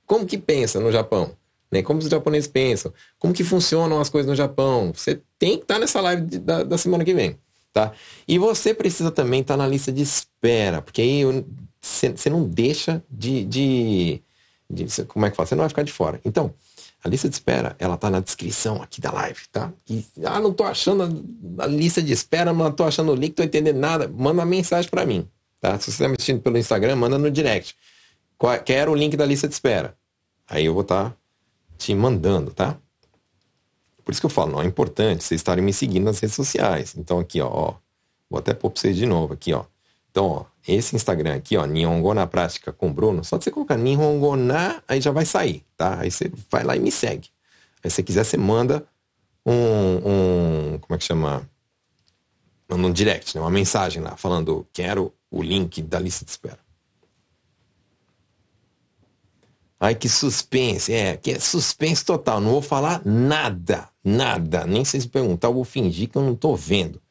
[0.05, 1.31] como que pensa no Japão,
[1.73, 1.83] né?
[1.83, 4.93] Como os japoneses pensam, como que funcionam as coisas no Japão.
[4.95, 7.39] Você tem que estar tá nessa live de, da, da semana que vem,
[7.73, 7.93] tá?
[8.29, 11.23] E você precisa também estar tá na lista de espera, porque aí
[11.81, 14.23] você não deixa de, de,
[14.71, 15.47] de, Como é que fala?
[15.47, 16.21] Você não vai ficar de fora.
[16.25, 16.53] Então,
[17.03, 19.73] a lista de espera, ela tá na descrição aqui da live, tá?
[19.89, 21.03] E, ah, não tô achando
[21.59, 24.07] a, a lista de espera, não tô achando o link, tô entendendo nada.
[24.07, 25.27] Manda uma mensagem para mim,
[25.59, 25.79] tá?
[25.79, 27.75] Se você está me assistindo pelo Instagram, manda no direct.
[28.65, 29.97] Quero o link da lista de espera.
[30.49, 31.17] Aí eu vou estar tá
[31.83, 32.79] te mandando, tá?
[34.05, 36.95] Por isso que eu falo, não é importante vocês estarem me seguindo nas redes sociais.
[36.97, 37.75] Então aqui, ó, ó
[38.29, 39.65] vou até pôr vocês de novo aqui, ó.
[40.11, 43.77] Então, ó, esse Instagram aqui, ó, Nihongo na Prática com Bruno, só de você colocar
[43.77, 46.01] Nihongo na, aí já vai sair, tá?
[46.01, 47.29] Aí você vai lá e me segue.
[47.83, 48.87] Aí se você quiser, você manda
[49.45, 49.53] um,
[50.75, 51.49] um como é que chama?
[52.69, 53.41] Manda um direct, né?
[53.41, 56.59] Uma mensagem lá, falando, quero o link da lista de espera.
[59.83, 60.93] Ai, que suspense.
[60.93, 62.41] É, que é suspense total.
[62.41, 64.65] Não vou falar nada, nada.
[64.65, 67.03] Nem se perguntar, eu vou fingir que eu não tô vendo.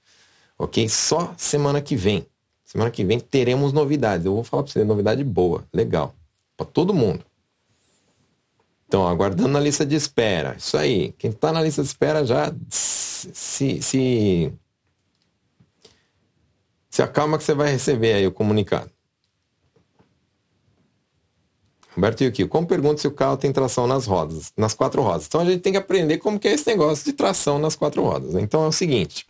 [0.57, 0.88] Ok?
[0.88, 2.25] Só semana que vem.
[2.63, 4.25] Semana que vem teremos novidades.
[4.25, 6.15] Eu vou falar para você, novidade boa, legal,
[6.55, 7.25] para todo mundo.
[8.88, 10.55] Então, aguardando na lista de espera.
[10.57, 11.12] Isso aí.
[11.17, 14.53] Quem está na lista de espera já se, se,
[16.89, 18.89] se acalma que você vai receber aí o comunicado.
[21.95, 25.25] Roberto Yuki, como pergunta se o carro tem tração nas rodas, nas quatro rodas?
[25.27, 28.01] Então a gente tem que aprender como que é esse negócio de tração nas quatro
[28.01, 28.36] rodas.
[28.36, 29.27] Então é o seguinte.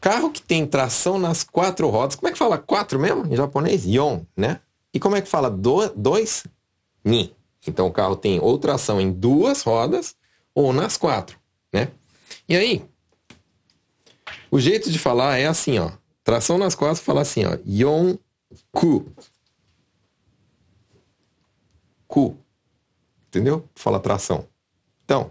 [0.00, 3.24] Carro que tem tração nas quatro rodas, como é que fala quatro mesmo?
[3.32, 3.84] Em japonês?
[3.86, 4.58] Yon, né?
[4.92, 6.44] E como é que fala do, dois?
[7.04, 7.32] Ni.
[7.66, 10.16] Então o carro tem ou tração em duas rodas
[10.52, 11.38] ou nas quatro,
[11.72, 11.88] né?
[12.48, 12.84] E aí,
[14.50, 15.92] o jeito de falar é assim, ó.
[16.24, 17.56] Tração nas quatro, fala assim, ó.
[17.64, 18.18] Yon
[18.72, 19.06] ku.
[22.12, 22.36] Ku.
[23.28, 23.66] Entendeu?
[23.74, 24.46] Fala tração.
[25.02, 25.30] Então,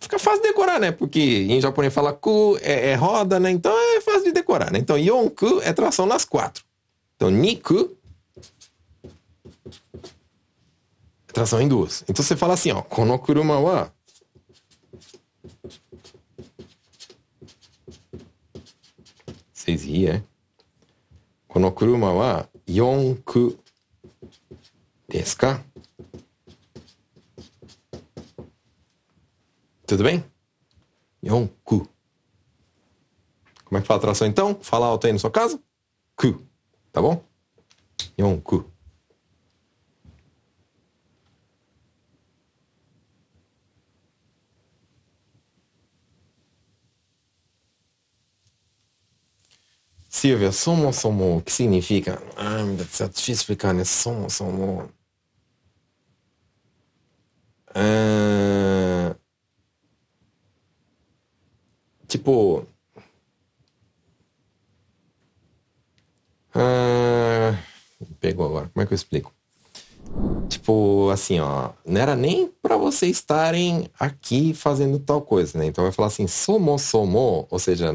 [0.00, 0.90] fica fácil de decorar, né?
[0.90, 3.52] Porque em japonês fala ku é, é, roda, né?
[3.52, 4.80] Então é fácil de decorar, né?
[4.80, 6.64] Então yonku é tração nas quatro.
[7.14, 7.96] Então niku
[11.28, 12.02] é tração em duas.
[12.08, 13.92] Então você fala assim, ó, kono kuruma wa
[19.52, 20.22] Vocês riem, é?
[21.46, 23.56] Kono kuruma wa yonku
[25.08, 25.64] desu ka?
[29.86, 30.24] Tudo bem?
[31.22, 31.88] Yonku.
[33.64, 34.58] Como é que fala a tração então?
[34.62, 35.60] Fala alto aí na sua casa.
[36.16, 36.40] Ku.
[36.92, 37.22] Tá bom?
[38.18, 38.73] Yonku.
[50.24, 52.18] Silvia, somo somo, que significa?
[52.34, 53.84] Ah, é difícil explicar, né?
[53.84, 54.88] Somo somo.
[57.74, 59.14] Ah,
[62.08, 62.66] Tipo.
[66.54, 67.58] Ah,
[68.18, 68.70] pegou agora.
[68.72, 69.30] Como é que eu explico?
[70.48, 75.66] Tipo, assim, ó, não era nem para vocês estarem aqui fazendo tal coisa, né?
[75.66, 77.92] Então vai falar assim, somo somo, ou seja,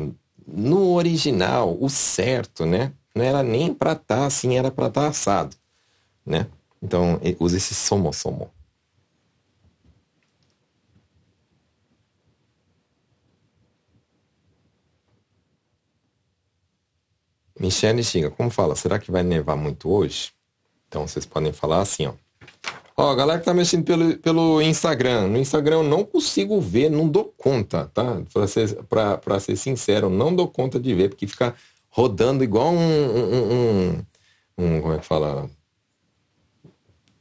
[0.54, 2.94] no original, o certo, né?
[3.14, 5.56] Não era nem para estar tá assim, era para estar tá assado,
[6.26, 6.48] né?
[6.82, 8.50] Então, usa esse somo somo.
[17.60, 18.74] Michelle Xiga, como fala?
[18.76, 20.32] Será que vai nevar muito hoje?
[20.88, 22.14] Então vocês podem falar assim, ó.
[23.02, 25.30] Ó, galera que tá mexendo pelo, pelo Instagram.
[25.30, 28.22] No Instagram eu não consigo ver, não dou conta, tá?
[28.34, 31.56] Pra ser, pra, pra ser sincero, não dou conta de ver, porque fica
[31.90, 34.06] rodando igual um, um, um,
[34.58, 35.50] um como é que fala?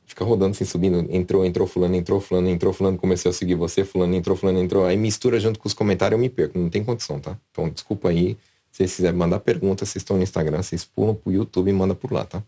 [0.04, 1.06] Fica rodando assim, subindo.
[1.14, 4.84] Entrou, entrou fulano, entrou fulano, entrou fulano, comecei a seguir você, fulano, entrou, fulano, entrou.
[4.84, 6.58] Aí mistura junto com os comentários, eu me perco.
[6.58, 7.38] Não tem condição, tá?
[7.52, 8.36] Então desculpa aí
[8.72, 11.94] se vocês quiserem mandar pergunta, vocês estão no Instagram, vocês pulam pro YouTube e manda
[11.94, 12.42] por lá, tá?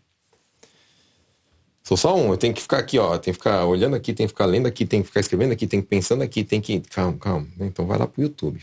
[1.83, 3.17] Sou só um, eu tenho que ficar aqui, ó.
[3.17, 5.65] Tem que ficar olhando aqui, tem que ficar lendo aqui, tem que ficar escrevendo aqui,
[5.65, 6.79] tem que pensando aqui, tem que.
[6.81, 7.47] Calma, calma.
[7.59, 8.61] Então vai lá pro YouTube.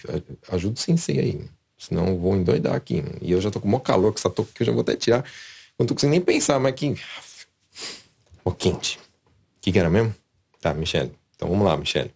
[0.48, 1.44] Ajuda o sensei aí.
[1.76, 3.04] Senão eu vou endoidar aqui.
[3.20, 4.96] E eu já tô com maior calor com essa touca que eu já vou até
[4.96, 5.24] tirar.
[5.78, 6.94] Não tô conseguindo nem pensar, mas que.
[8.44, 8.98] Ó, quente.
[8.98, 10.14] O que, que era mesmo?
[10.60, 11.12] Tá, Michele.
[11.34, 12.12] Então vamos lá, Michele.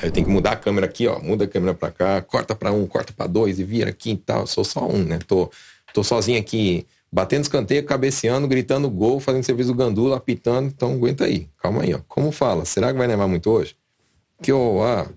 [0.00, 1.20] Aí eu tenho que mudar a câmera aqui, ó.
[1.20, 4.16] Muda a câmera pra cá, corta pra um, corta pra dois e vira aqui e
[4.16, 4.46] tal.
[4.48, 5.18] Sou só um, né?
[5.26, 5.50] Tô,
[5.92, 10.66] tô sozinho aqui batendo escanteio, cabeceando, gritando gol, fazendo serviço do gandula, apitando.
[10.66, 12.00] Então aguenta aí, calma aí, ó.
[12.08, 12.64] Como fala?
[12.64, 13.76] Será que vai nevar muito hoje?
[14.42, 15.08] Kyowa.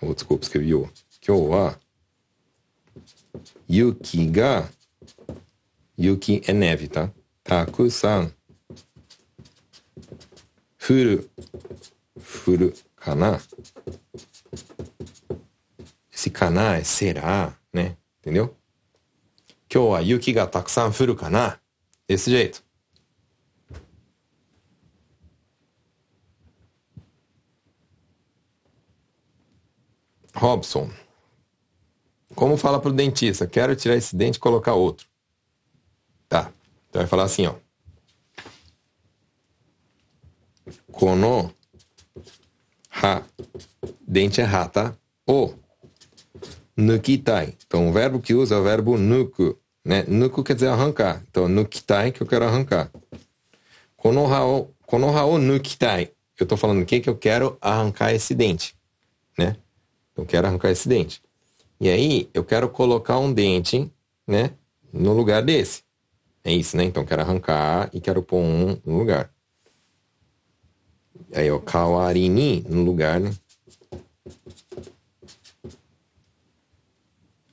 [0.00, 0.88] Oh, desculpa, escrevi o.
[1.20, 1.76] Kyowa.
[3.68, 4.68] Yuki ga.
[5.98, 7.10] Yuki é neve, tá?
[7.42, 8.30] Takusan.
[10.78, 11.28] Furu.
[12.20, 13.42] Furu kana.
[16.12, 17.96] Esse kana é será, né?
[18.20, 18.56] Entendeu?
[19.73, 21.59] 今日は雪がたくさん降るかな
[22.09, 22.63] Desse jeito.
[30.33, 30.89] Robson.
[32.33, 33.45] Como fala pro dentista?
[33.45, 35.07] Quero tirar esse dente e colocar outro.
[36.27, 36.51] Tá.
[36.89, 37.53] Então vai falar assim, ó.
[40.91, 41.53] Kono.
[42.89, 43.23] Ha.
[44.01, 44.97] Dente é ha, tá?
[45.27, 45.53] O.
[46.75, 47.55] Nukitai.
[47.67, 49.59] Então o verbo que usa é o verbo nuku.
[49.84, 50.04] Né?
[50.08, 51.22] Nuku quer dizer arrancar.
[51.28, 52.90] Então, nukitai que eu quero arrancar.
[53.96, 56.10] Konohao, konohao nukitai.
[56.38, 58.74] Eu estou falando o que que eu quero arrancar esse dente,
[59.38, 59.56] né?
[60.16, 61.22] Eu quero arrancar esse dente.
[61.80, 63.90] E aí, eu quero colocar um dente,
[64.26, 64.50] né?
[64.92, 65.82] No lugar desse.
[66.42, 66.84] É isso, né?
[66.84, 69.30] Então, quero arrancar e quero pôr um no lugar.
[71.32, 73.32] Aí, o kawarini no lugar, né?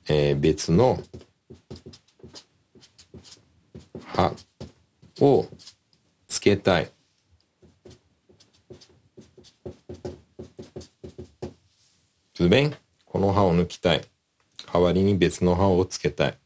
[0.08, 0.72] É, betsu
[4.14, 4.34] no 歯
[5.20, 5.48] を
[6.28, 6.90] つけたい。
[12.34, 12.76] Tudo bem?
[13.06, 14.02] この歯を抜きたい。
[14.72, 16.38] 代わりに別の歯をつけたい。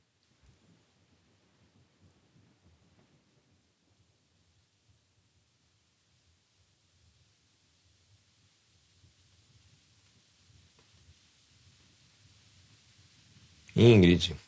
[13.75, 14.46] Ingrid.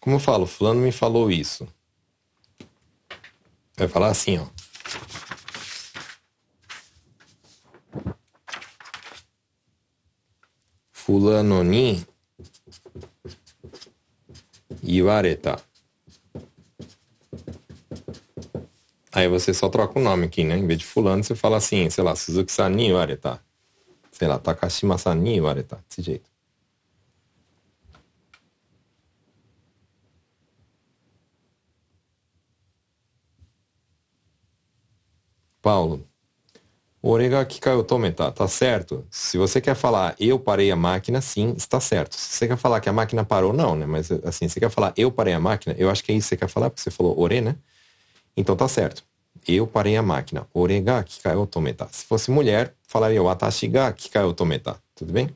[0.00, 1.68] Como eu falo, fulano me falou isso.
[3.76, 4.46] Vai falar assim, ó.
[10.90, 12.06] Fulano ni
[14.82, 15.62] iwareta.
[19.12, 20.56] Aí você só troca o nome aqui, né?
[20.56, 23.42] Em vez de fulano, você fala assim, sei lá, Suzuki-san ni iwareta.
[24.12, 25.84] Sei lá, Takashima-san ni iwareta.
[25.88, 26.29] Desse jeito.
[35.70, 36.04] Paulo,
[37.00, 39.06] Orega Kikaio Tometa, tá certo?
[39.08, 42.16] Se você quer falar eu parei a máquina, sim, está certo.
[42.16, 43.86] Se você quer falar que a máquina parou, não, né?
[43.86, 46.30] Mas assim, você quer falar eu parei a máquina, eu acho que é isso que
[46.30, 47.54] você quer falar, porque você falou ore, né?
[48.36, 49.04] Então tá certo.
[49.46, 50.44] Eu parei a máquina.
[50.52, 51.86] Orega Kikaio Tometa.
[51.92, 54.76] Se fosse mulher, falaria Watashi ga Kikaio Tometa.
[54.96, 55.30] Tudo bem?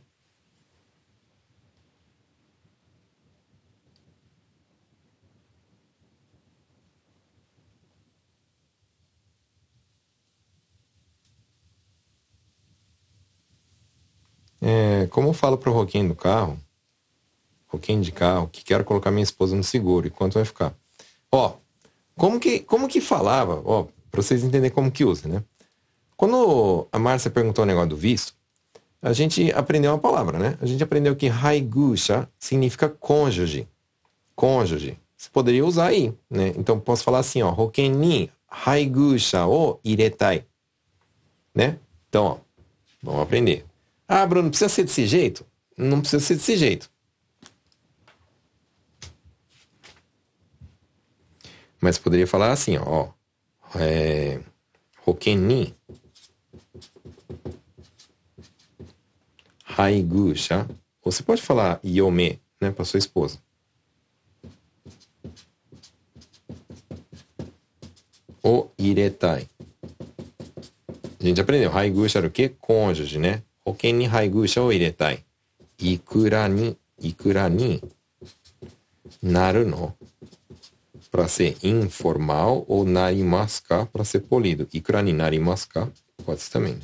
[14.67, 16.59] É, como eu falo pro Roquinho do carro,
[17.67, 20.75] Roquinho de carro, que quero colocar minha esposa no seguro, e quanto vai ficar?
[21.31, 21.57] Ó,
[22.17, 25.45] como que, como que falava, ó, pra vocês entenderem como que usa, né?
[26.17, 28.35] Quando a Márcia perguntou o negócio do visto,
[29.03, 30.57] a gente aprendeu uma palavra, né?
[30.62, 33.69] A gente aprendeu que haigusha significa cônjuge.
[34.35, 34.99] Cônjuge.
[35.15, 36.55] Você poderia usar aí, né?
[36.57, 40.47] Então posso falar assim, ó, Roken ni haigusha o iretai.
[41.55, 41.79] Né?
[42.09, 42.37] Então, ó,
[43.03, 43.67] vamos aprender.
[44.07, 45.47] Ah, Bruno, precisa ser desse jeito?
[45.77, 46.91] Não precisa ser desse jeito.
[51.81, 53.09] Mas poderia falar assim, ó.
[53.77, 54.41] É,
[55.05, 55.75] Hoken
[59.77, 60.67] Haigusha.
[61.03, 63.39] Ou você pode falar Yome, né, para sua esposa.
[68.43, 69.49] O iretai.
[71.19, 71.77] A gente aprendeu.
[71.77, 72.51] Haigusha era o quê?
[72.61, 73.43] Cônjuge, né?
[73.66, 75.24] 保険に配偶者を入れたい。
[75.80, 77.82] いくらに、いくらに
[79.22, 79.96] なるの
[81.12, 84.68] para ser informal ou narimaska para ser polido.
[84.72, 85.90] Ikura ni narimaska
[86.26, 86.80] pode ser também.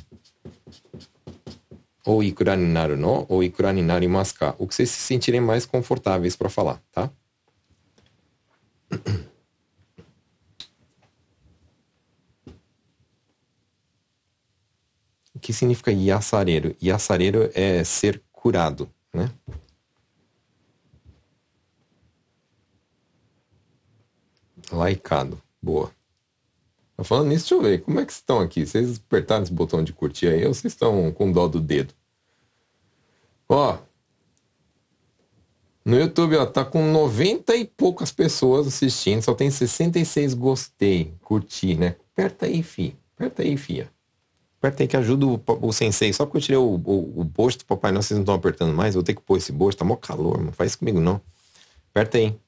[2.04, 4.54] Ou ikura ni naru no, ou ikura ni narimaska.
[4.58, 7.10] O que vocês se sentirem mais confortáveis para falar, tá?
[15.41, 16.75] Que significa yasareiro?
[16.81, 19.29] Yasareiro é ser curado, né?
[24.71, 25.41] Laicado.
[25.61, 25.91] Boa.
[26.95, 27.81] Tá falando nisso, deixa eu ver.
[27.81, 28.65] Como é que estão aqui?
[28.65, 31.93] Vocês apertaram esse botão de curtir aí ou vocês estão com dó do dedo?
[33.49, 33.79] Ó.
[35.83, 41.75] No YouTube, ó, tá com 90 e poucas pessoas assistindo, só tem 66 gostei, curti,
[41.75, 41.95] né?
[42.13, 42.95] Aperta aí, fi.
[43.15, 43.91] Aperta aí, fia.
[44.61, 46.13] Aperta aí que ajuda o, o sensei.
[46.13, 48.71] Só porque eu tirei o, o, o post do Papai Nosso, vocês não estão apertando
[48.71, 48.93] mais.
[48.93, 51.19] Vou ter que pôr esse post, tá mó calor, não faz comigo não.
[51.89, 52.39] Aperta aí.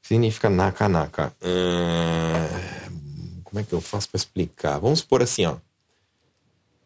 [0.00, 1.32] Significa naka-naka.
[1.42, 4.78] Hum, como é que eu faço para explicar?
[4.78, 5.56] Vamos supor assim, ó.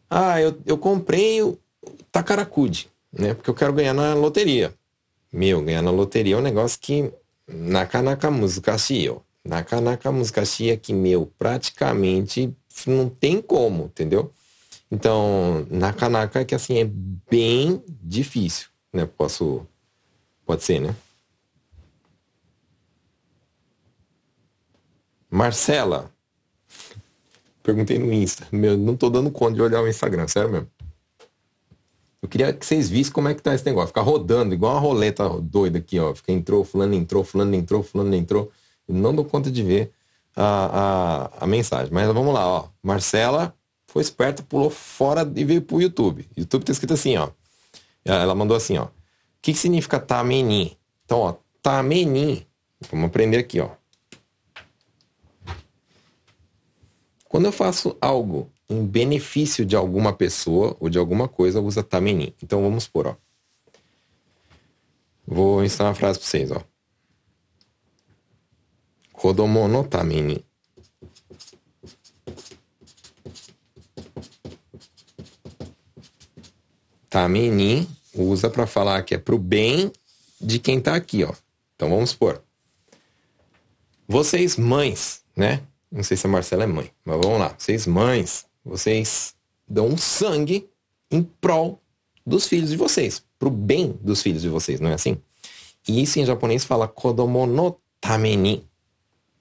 [0.09, 1.59] Ah, eu, eu comprei o
[2.11, 3.35] Takarakude, né?
[3.35, 4.73] Porque eu quero ganhar na loteria.
[5.33, 7.11] Meu, ganhar na loteria é um negócio que
[7.47, 9.19] naka-naka musikashi, ó.
[9.43, 12.55] Naka-naka musikashi é que, meu, praticamente
[12.85, 14.31] não tem como, entendeu?
[14.91, 19.07] Então, naka-naka é que, assim, é bem difícil, né?
[19.07, 19.65] Posso...
[20.45, 20.95] Pode ser, né?
[25.31, 26.11] Marcela.
[27.63, 28.47] Perguntei no Insta.
[28.51, 30.67] Meu, não tô dando conta de olhar o Instagram, sério mesmo.
[32.23, 33.89] Eu queria que vocês vissem como é que tá esse negócio.
[33.89, 36.15] Ficar rodando, igual uma roleta doida aqui, ó.
[36.15, 38.49] Fica entrou, fulano entrou, fulano entrou, fulano entrou.
[38.87, 39.91] Não dou conta de ver
[40.33, 41.91] a, a, a mensagem.
[41.91, 42.67] Mas vamos lá, ó.
[42.81, 43.53] Marcela
[43.87, 46.25] foi esperta, pulou fora e veio pro YouTube.
[46.37, 47.27] YouTube tá escrito assim, ó.
[48.05, 48.85] Ela mandou assim, ó.
[48.85, 48.91] O
[49.41, 50.77] que, que significa tameni?
[51.03, 52.47] Então, ó, tameni.
[52.89, 53.71] Vamos aprender aqui, ó.
[57.27, 62.35] Quando eu faço algo em benefício de alguma pessoa ou de alguma coisa, usa tameni.
[62.41, 63.15] Então vamos por, ó.
[65.25, 66.61] Vou ensinar uma frase para vocês, ó.
[69.13, 70.43] Kodomo no tameni.
[77.09, 79.91] Tameni usa para falar que é pro bem
[80.41, 81.33] de quem tá aqui, ó.
[81.75, 82.43] Então vamos supor.
[84.07, 85.61] Vocês mães, né?
[85.91, 87.55] Não sei se a Marcela é mãe, mas vamos lá.
[87.57, 89.35] Vocês mães, vocês
[89.67, 90.69] dão sangue
[91.11, 91.81] em prol
[92.25, 95.17] dos filhos de vocês, pro bem dos filhos de vocês, não é assim?
[95.87, 98.65] E isso em japonês fala kodomo no tameni.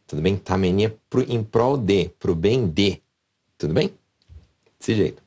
[0.07, 0.37] Tudo bem?
[0.37, 3.01] Tameni é pro, em prol de, pro bem de.
[3.57, 3.95] Tudo bem?
[4.79, 5.23] Desse jeito.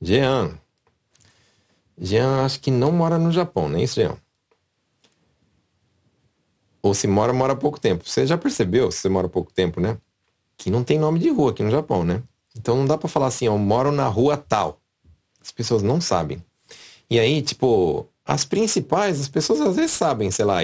[0.00, 0.58] Jean,
[1.98, 4.18] Jean acho que não mora no Japão, não é isso, Jean?
[6.84, 8.06] Ou se mora, mora pouco tempo.
[8.06, 9.96] Você já percebeu, se você mora pouco tempo, né?
[10.54, 12.22] Que não tem nome de rua aqui no Japão, né?
[12.54, 14.82] Então não dá para falar assim, eu moro na rua tal.
[15.40, 16.44] As pessoas não sabem.
[17.08, 20.58] E aí, tipo, as principais, as pessoas às vezes sabem, sei lá,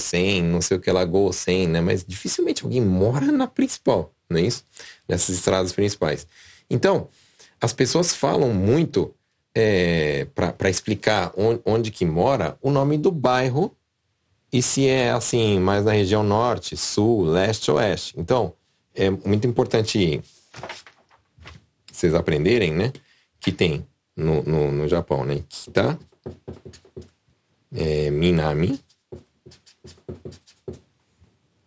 [0.00, 1.02] Sen, não sei o que lá,
[1.32, 1.80] Sen, né?
[1.80, 4.64] Mas dificilmente alguém mora na principal, não é isso?
[5.08, 6.26] Nessas estradas principais.
[6.68, 7.06] Então,
[7.60, 9.14] as pessoas falam muito
[9.54, 13.76] é, para explicar onde, onde, que mora, o nome do bairro
[14.52, 18.14] e se é assim, mais na região norte, sul, leste, oeste.
[18.18, 18.52] Então,
[18.94, 20.20] é muito importante
[21.90, 22.92] vocês aprenderem, né?
[23.40, 25.42] Que tem no, no, no Japão, né?
[25.48, 25.98] Kita,
[27.74, 28.78] é, Minami,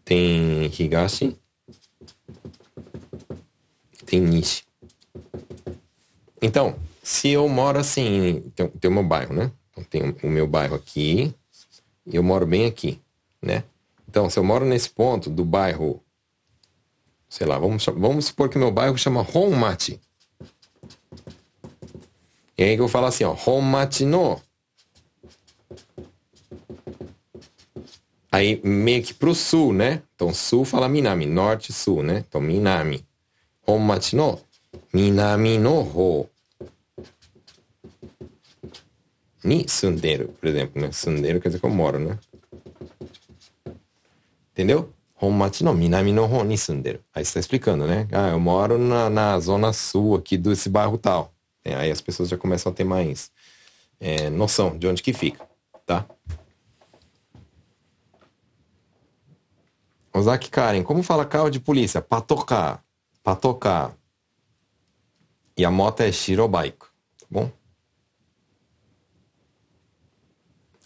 [0.03, 1.35] tem Higashi,
[4.05, 4.63] tem Nishi.
[6.39, 9.51] Então, se eu moro assim, tem, tem o meu bairro, né?
[9.71, 11.33] Então, tem o meu bairro aqui
[12.05, 13.01] eu moro bem aqui,
[13.41, 13.63] né?
[14.07, 16.01] Então, se eu moro nesse ponto do bairro,
[17.27, 19.99] sei lá, vamos, vamos supor que meu bairro chama Honmachi.
[22.57, 24.39] E aí que eu falo assim, ó, Honmachi no.
[28.31, 30.01] Aí meio que pro sul, né?
[30.15, 32.23] Então sul fala Minami, norte, sul, né?
[32.27, 33.05] Então Minami.
[33.67, 34.39] Honmachi no
[34.93, 36.29] Minami no ho
[39.45, 40.91] ni sundeiro, por exemplo, né?
[40.91, 42.17] Sundeiro quer dizer que eu moro, né?
[44.51, 44.91] Entendeu?
[45.21, 46.99] Honmachi no Minami no Hon ni sundeiro.
[47.13, 48.07] Aí você tá explicando, né?
[48.11, 51.33] Ah, eu moro na, na zona sul aqui desse bairro tal.
[51.63, 53.31] É, aí as pessoas já começam a ter mais
[53.99, 55.47] é, noção de onde que fica,
[55.85, 56.05] tá?
[60.13, 62.01] Ozaki Karen, como fala carro de polícia?
[62.01, 62.83] Patocar.
[63.23, 63.95] Patocar.
[65.57, 66.85] E a moto é Shirobike,
[67.19, 67.51] tá bom?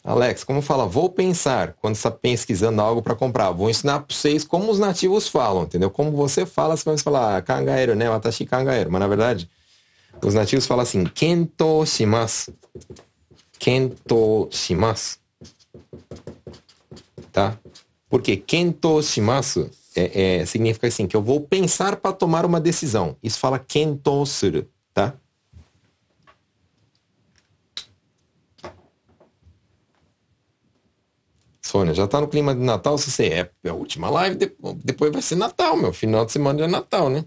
[0.04, 3.52] Alex, como fala, vou pensar quando está pesquisando algo para comprar.
[3.52, 5.90] Vou ensinar para vocês como os nativos falam, entendeu?
[5.90, 8.10] Como você fala, você vai falar ah, kangaeiro, né?
[8.10, 8.92] Watashi kangaeiro.
[8.92, 9.50] Mas na verdade,
[10.24, 12.54] os nativos falam assim, kento shimasu.
[13.58, 15.18] Kento shimasu.
[17.32, 17.58] Tá?
[18.10, 23.16] Porque kento shimasu é, é, significa assim, que eu vou pensar para tomar uma decisão.
[23.22, 25.14] Isso fala kento suru, tá?
[31.70, 32.98] Sônia, já tá no clima de Natal?
[32.98, 34.36] Se você é, é a última live,
[34.84, 35.94] depois vai ser Natal, meu.
[35.94, 37.24] Final de semana é Natal, né?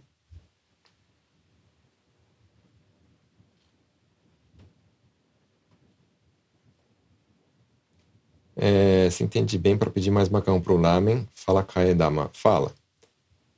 [8.57, 12.29] É, se entende bem para pedir mais macarrão pro lamen, fala Kaedama.
[12.33, 12.73] Fala.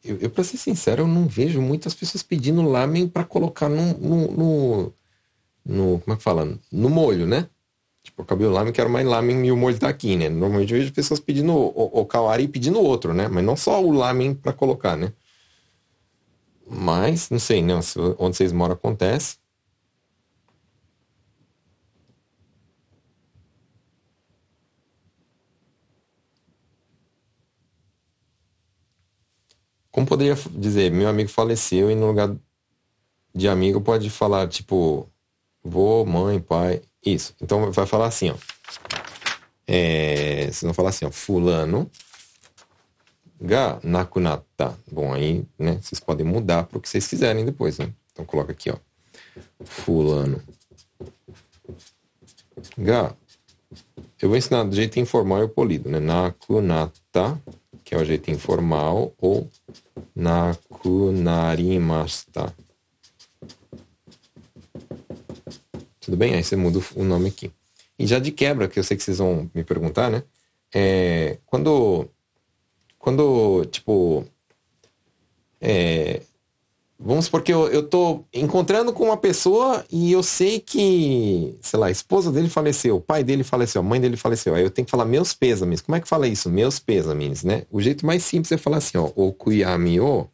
[0.04, 3.94] Eu, eu, pra ser sincero, eu não vejo muitas pessoas pedindo lamen para colocar no,
[3.94, 4.94] no, no,
[5.64, 6.58] no, Como é que fala?
[6.70, 7.48] No molho, né?
[8.04, 10.28] Tipo, o lamen, quero mais lamen e o molho tá aqui, né?
[10.28, 13.28] Normalmente eu vejo pessoas pedindo o, o kawari e pedindo outro, né?
[13.28, 15.12] Mas não só o lamen para colocar, né?
[16.66, 17.74] Mas, não sei, né?
[18.18, 19.38] Onde vocês moram acontece.
[29.90, 32.36] Como poderia dizer, meu amigo faleceu e no lugar
[33.34, 35.08] de amigo pode falar, tipo,
[35.62, 37.34] vô, mãe, pai, isso.
[37.40, 38.34] Então vai falar assim, ó.
[39.66, 41.90] É, vocês vão falar assim, ó, fulano
[43.40, 44.76] ga nakunata.
[44.90, 47.92] Bom, aí, né, vocês podem mudar para o que vocês quiserem depois, né?
[48.12, 48.76] Então coloca aqui, ó.
[49.64, 50.42] Fulano
[52.78, 53.14] ga.
[54.20, 56.00] Eu vou ensinar do jeito informal e polido, né?
[56.00, 57.40] Nakunata
[57.84, 59.46] que é o jeito informal, ou
[60.16, 62.54] nakunarimashita.
[66.04, 66.34] Tudo bem?
[66.34, 67.50] Aí você muda o nome aqui.
[67.98, 70.22] E já de quebra, que eu sei que vocês vão me perguntar, né?
[70.74, 72.08] É, quando,
[72.98, 74.26] quando, tipo,
[75.60, 76.20] é,
[76.98, 81.78] Vamos supor que eu, eu tô encontrando com uma pessoa e eu sei que, sei
[81.78, 84.54] lá, a esposa dele faleceu, o pai dele faleceu, a mãe dele faleceu.
[84.54, 85.80] Aí eu tenho que falar meus pêsames.
[85.80, 86.48] Como é que fala isso?
[86.48, 87.64] Meus pêsames, né?
[87.70, 90.26] O jeito mais simples é falar assim, ó, okuyami o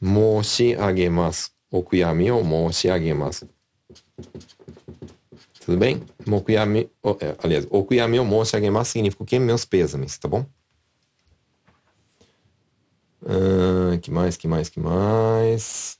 [0.00, 1.50] moshi agemasu.
[1.70, 3.48] Okuyami o moshi agemasu.
[5.64, 6.02] Tudo bem?
[6.26, 6.90] Mokuyami,
[7.20, 9.38] é, aliás, okuyami o moshi agemasu significa o quê?
[9.38, 10.44] Meus pêsames, tá bom?
[13.22, 15.98] Uh, que mais, que mais, que mais?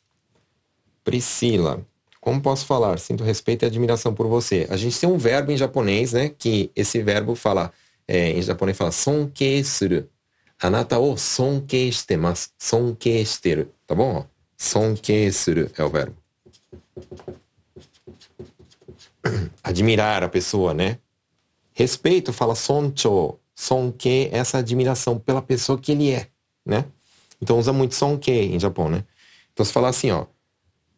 [1.04, 1.86] Priscila,
[2.20, 2.98] como posso falar?
[2.98, 4.66] Sinto respeito e admiração por você.
[4.70, 6.28] A gente tem um verbo em japonês, né?
[6.28, 7.72] Que esse verbo fala,
[8.06, 10.08] é, em japonês fala sonke suru.
[10.60, 12.50] Anata o sonke shitemasu.
[12.58, 13.68] Sonke shiteru.
[13.86, 14.26] Tá bom?
[14.56, 16.16] Sonke suru é o verbo.
[19.70, 20.98] Admirar a pessoa, né?
[21.72, 23.38] Respeito fala soncho.
[23.54, 26.28] Sonke, essa admiração pela pessoa que ele é,
[26.64, 26.86] né?
[27.40, 29.04] Então usa muito sonke em Japão, né?
[29.52, 30.26] Então se falar assim, ó,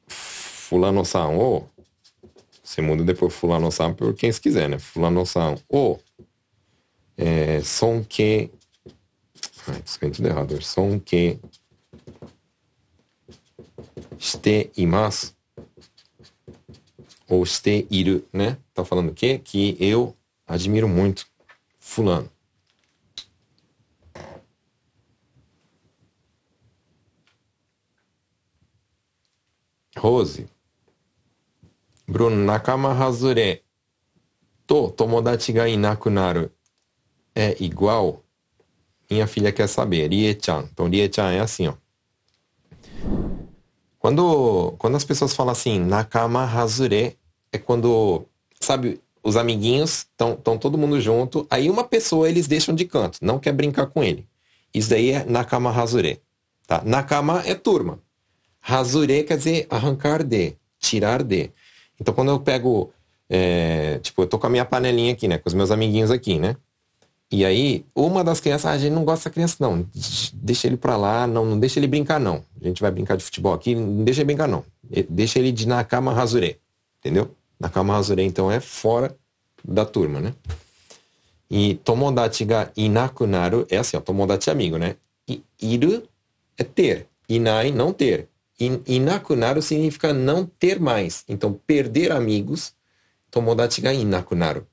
[0.06, 1.68] fulano-san o,
[2.62, 4.78] você muda depois fulano-san por quem se quiser, né?
[4.78, 5.98] Fulano-san o,
[7.16, 8.50] é, sonke,
[9.66, 11.40] ai, escrevi tudo errado, sonke
[14.18, 15.34] shite imasu
[17.32, 18.58] ou shite iru, né?
[18.74, 19.38] Tá falando o quê?
[19.38, 20.14] Que eu
[20.46, 21.26] admiro muito
[21.78, 22.30] fulano.
[29.96, 30.46] Rose.
[32.06, 33.62] Bruno, nakama hazure
[34.66, 36.50] to tomodachi ga inakunaru
[37.34, 38.22] é igual?
[39.10, 40.10] Minha filha quer saber.
[40.10, 40.68] Rie-chan.
[40.70, 41.74] Então, Rie-chan é assim, ó.
[43.98, 47.16] Quando, quando as pessoas falam assim, nakama hazure,
[47.52, 48.24] é quando,
[48.58, 53.38] sabe, os amiguinhos estão todo mundo junto, aí uma pessoa eles deixam de canto, não
[53.38, 54.26] quer brincar com ele.
[54.74, 56.20] Isso daí é nakama hazure.
[56.66, 56.82] Tá?
[56.84, 57.98] Nakama é turma.
[58.60, 61.50] Razure quer dizer arrancar de, tirar de.
[62.00, 62.90] Então quando eu pego,
[63.28, 65.38] é, tipo, eu tô com a minha panelinha aqui, né?
[65.38, 66.56] Com os meus amiguinhos aqui, né?
[67.30, 69.86] E aí, uma das crianças, ah, a gente não gosta da criança, não.
[70.34, 72.44] Deixa ele pra lá, não, não deixa ele brincar, não.
[72.60, 74.62] A gente vai brincar de futebol aqui, não deixa ele brincar, não.
[75.08, 76.58] Deixa ele de Nakama Hazure.
[76.98, 77.30] Entendeu?
[77.62, 79.16] Nakama Hazure, então, é fora
[79.64, 80.34] da turma, né?
[81.48, 84.96] E Tomodachi ga inakunaru é assim, ó, Tomodachi é amigo, né?
[85.28, 86.02] E iru
[86.58, 87.06] é ter.
[87.28, 88.28] Inai, não ter.
[88.58, 91.24] Inakunaru significa não ter mais.
[91.28, 92.74] Então, perder amigos,
[93.30, 94.66] tomodachi ga inakunaru.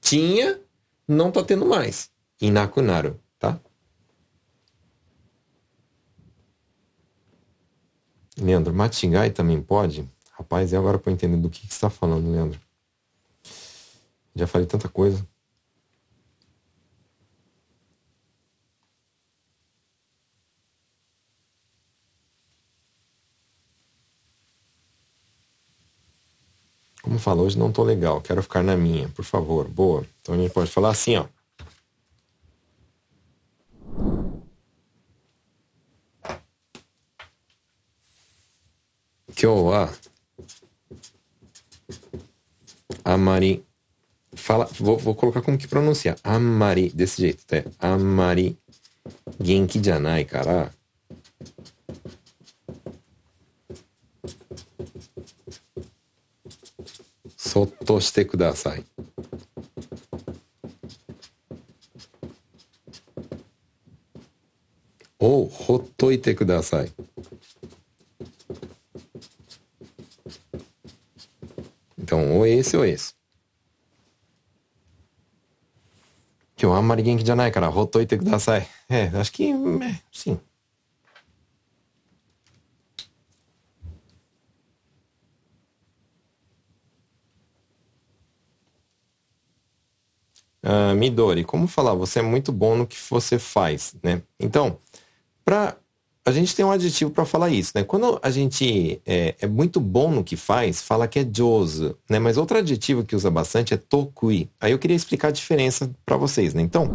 [0.00, 0.60] Tinha,
[1.06, 2.10] não tá tendo mais.
[2.40, 3.60] Inakunaru, tá?
[8.36, 10.04] Leandro, Matigai também pode?
[10.42, 12.60] Rapaz, e agora para entender do que, que você está falando, Leandro?
[14.34, 15.24] Já falei tanta coisa.
[27.02, 30.04] Como fala, hoje não tô legal, quero ficar na minha, por favor, boa.
[30.20, 31.26] Então a gente pode falar assim, ó.
[43.02, 43.64] Kyo wa amari
[44.34, 46.16] fala, vou, vou colocar como que pronuncia.
[46.22, 47.64] Amari, desse jeito, tá?
[47.78, 48.56] Amari
[49.40, 50.72] genki janai kara.
[57.36, 58.84] Sotto shite kudasai.
[65.18, 66.90] Ou hottoite kudasai.
[72.01, 73.17] Então, ou esse ou esse.
[76.59, 78.67] 今日はあんまり元気じゃないからほっといてください。
[78.89, 79.55] ええ、acho que, é,
[80.11, 80.39] sim.
[90.63, 91.93] Uh, Midori, como falar?
[91.93, 94.23] Você é muito bom no que você faz, né?
[94.39, 94.79] Então,
[95.45, 95.77] para
[96.24, 97.82] a gente tem um adjetivo para falar isso, né?
[97.82, 102.20] Quando a gente é, é, muito bom no que faz, fala que é joso, né?
[102.20, 104.48] Mas outro adjetivo que usa bastante é tokui.
[104.60, 106.62] Aí eu queria explicar a diferença para vocês, né?
[106.62, 106.88] Então,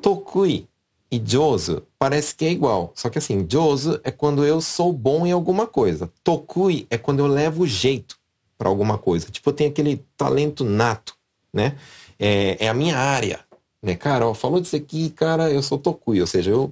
[0.00, 0.68] tokui
[1.10, 5.26] e joso parece que é igual, só que assim, joso é quando eu sou bom
[5.26, 6.10] em alguma coisa.
[6.22, 8.16] Tokui é quando eu levo jeito
[8.56, 9.26] para alguma coisa.
[9.30, 11.16] Tipo, eu tenho aquele talento nato,
[11.52, 11.76] né?
[12.20, 13.40] É, é a minha área,
[13.82, 13.96] né?
[13.96, 16.70] Cara, ó, falou disso aqui, cara, eu sou tokui, ou seja, eu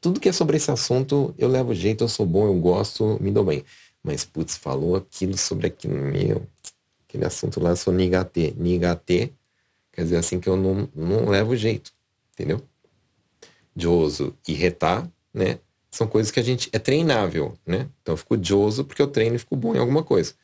[0.00, 3.30] tudo que é sobre esse assunto, eu levo jeito, eu sou bom, eu gosto, me
[3.30, 3.64] dou bem.
[4.02, 6.46] Mas, putz, falou aquilo sobre aquilo, meu,
[7.06, 8.54] aquele assunto lá, eu sou nigate.
[8.56, 9.32] Nigate
[9.92, 11.92] quer dizer assim que eu não, não levo jeito,
[12.32, 12.62] entendeu?
[13.76, 15.58] Joso e retar, né?
[15.90, 17.88] São coisas que a gente é treinável, né?
[18.00, 20.34] Então eu fico joso porque eu treino e fico bom em alguma coisa.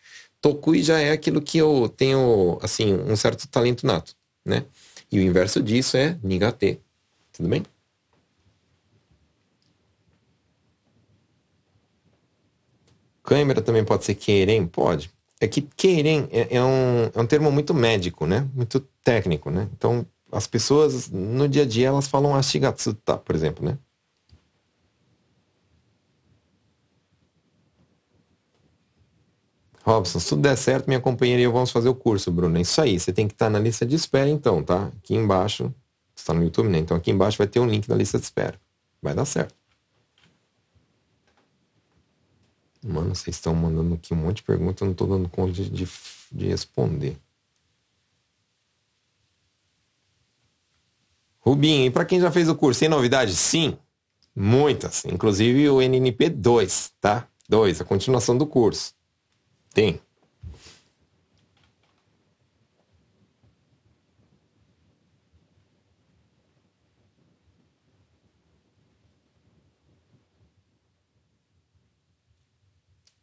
[0.40, 4.64] Tokui já é aquilo que eu tenho, assim, um certo talento nato, né?
[5.10, 6.80] E o inverso disso é nigate.
[7.32, 7.64] Tudo bem?
[13.26, 14.64] Câimbra também pode ser querem?
[14.66, 15.10] Pode.
[15.40, 18.48] É que querem é, é, um, é um termo muito médico, né?
[18.54, 19.68] Muito técnico, né?
[19.76, 23.76] Então, as pessoas, no dia a dia, elas falam ashigatsuta, por exemplo, né?
[29.84, 32.56] Robson, se tudo der certo, minha companheira e eu vamos fazer o curso, Bruno.
[32.58, 34.90] É isso aí, você tem que estar na lista de espera então, tá?
[34.98, 35.64] Aqui embaixo,
[36.14, 36.78] você está no YouTube, né?
[36.78, 38.58] Então aqui embaixo vai ter um link da lista de espera.
[39.02, 39.54] Vai dar certo.
[42.86, 45.68] Mano, vocês estão mandando aqui um monte de perguntas, eu não estou dando conta de,
[45.68, 45.88] de,
[46.30, 47.18] de responder.
[51.40, 53.34] Rubinho, e para quem já fez o curso, tem novidade?
[53.34, 53.76] Sim,
[54.34, 55.04] muitas.
[55.04, 57.28] Inclusive o NNP 2, tá?
[57.48, 58.94] 2, a continuação do curso.
[59.74, 60.00] Tem.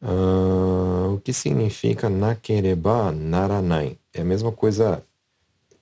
[0.03, 3.97] Uh, o que significa nakereba naranai?
[4.13, 5.01] É a mesma coisa.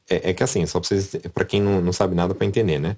[0.07, 0.80] É, é que assim, só
[1.34, 2.97] para quem não, não sabe nada para entender, né?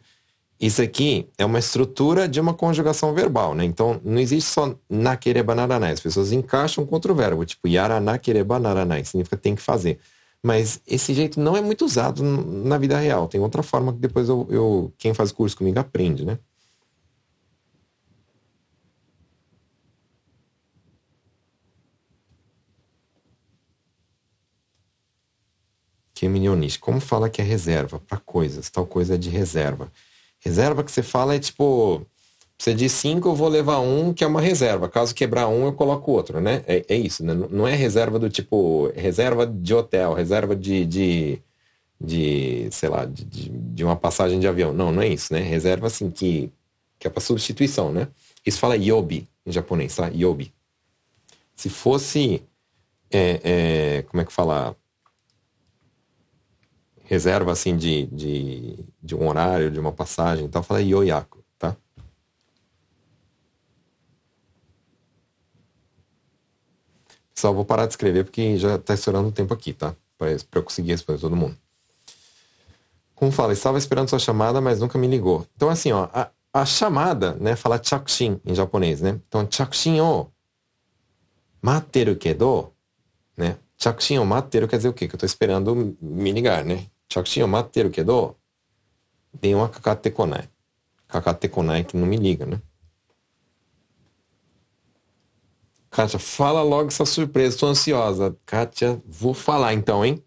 [0.60, 3.64] Isso aqui é uma estrutura de uma conjugação verbal, né?
[3.66, 5.94] Então, não existe só nakereba naranai.
[5.94, 10.00] As pessoas encaixam contra o verbo, tipo yara nakereba naranai, significa tem que fazer.
[10.42, 13.30] Mas esse jeito não é muito usado na vida real.
[13.30, 16.38] Tem outra forma que depois eu, eu quem faz curso comigo aprende, né?
[26.14, 26.30] Que é
[26.80, 28.70] Como fala que é reserva para coisas?
[28.70, 29.92] Tal coisa é de reserva.
[30.40, 32.06] Reserva que você fala é tipo,
[32.58, 34.88] você diz cinco, eu vou levar um, que é uma reserva.
[34.88, 36.64] Caso quebrar um, eu coloco outro, né?
[36.68, 37.34] É, é isso, né?
[37.34, 41.40] Não é reserva do tipo, reserva de hotel, reserva de, de,
[42.00, 44.74] de sei lá, de, de, uma passagem de avião.
[44.74, 45.40] Não, não é isso, né?
[45.42, 46.52] Reserva assim que,
[47.00, 48.08] que é para substituição, né?
[48.46, 50.08] Isso fala yobi em japonês, tá?
[50.08, 50.54] Yobi.
[51.56, 52.44] Se fosse,
[53.12, 54.76] é, é, como é que fala?
[57.14, 61.76] Reserva assim de, de, de um horário, de uma passagem e tal, fala yoyaku, tá?
[67.36, 69.96] Só vou parar de escrever porque já está estourando o tempo aqui, tá?
[70.18, 71.56] Para eu conseguir responder todo mundo.
[73.14, 75.46] Como fala, estava esperando sua chamada, mas nunca me ligou.
[75.56, 79.20] Então, assim, ó, a, a chamada, né, fala chakushin em japonês, né?
[79.28, 80.28] Então, chakushin o
[81.62, 82.74] materu kedo,
[83.38, 83.58] né?
[83.78, 85.08] Chakushin o materu quer dizer o quê?
[85.08, 86.88] Que eu estou esperando me ligar, né?
[87.13, 88.37] 着信を待ってるけど、
[89.41, 90.49] 電話かかってこない。
[91.07, 92.61] かかってこない que não me liga, né?
[95.91, 98.37] Kátia, fala logo essa surpresa, estou ansiosa.
[98.45, 100.23] Kátia, vou falar então, hein?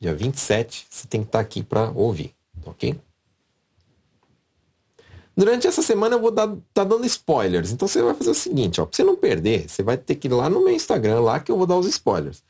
[0.00, 3.00] Dia 27, você tem que estar aqui para ouvir, ok?
[5.36, 7.70] Durante essa semana eu vou dar tá dando spoilers.
[7.70, 10.28] Então você vai fazer o seguinte, ó, pra você não perder, você vai ter que
[10.28, 12.42] ir lá no meu Instagram, lá que eu vou dar os spoilers.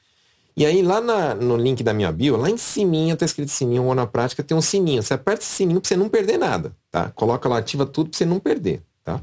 [0.61, 3.83] E aí lá na, no link da minha bio, lá em cima tá escrito sininho
[3.83, 5.01] ou na prática tem um sininho.
[5.01, 7.09] Você aperta esse sininho para você não perder nada, tá?
[7.13, 9.19] Coloca lá, ativa tudo para você não perder, tá?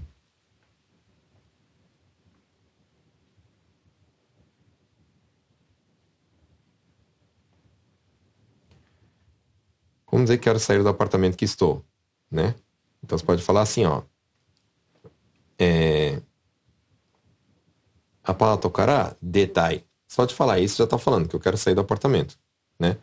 [10.11, 11.85] Vamos dizer que quero sair do apartamento que estou,
[12.29, 12.57] né?
[13.01, 14.03] Então você pode falar assim, ó.
[15.57, 16.21] É...
[18.25, 19.88] A palavra tocará detai.
[20.09, 22.39] Só de falar isso já está falando que eu quero sair do apartamento,
[22.81, 22.97] né?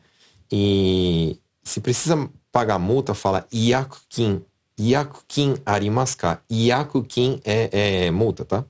[0.52, 4.44] E se precisa pagar multa, fala iakukin.
[4.80, 6.44] Iakukin arimaska.
[6.52, 8.66] Iakukin é, é multa, tá?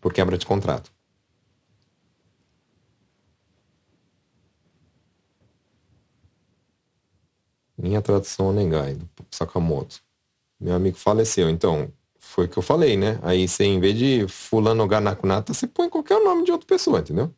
[0.00, 0.92] Por quebra de contrato.
[7.76, 10.00] Minha tradução negai, do Sakamoto.
[10.58, 11.92] Meu amigo faleceu, então
[12.26, 13.18] foi o que eu falei, né?
[13.22, 17.32] Aí você, em vez de fulano ganakunata, você põe qualquer nome de outra pessoa, entendeu?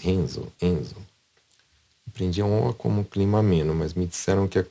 [0.00, 0.96] Renzo, Enzo.
[2.08, 4.66] Aprendi a honra como clima ameno, mas me disseram que é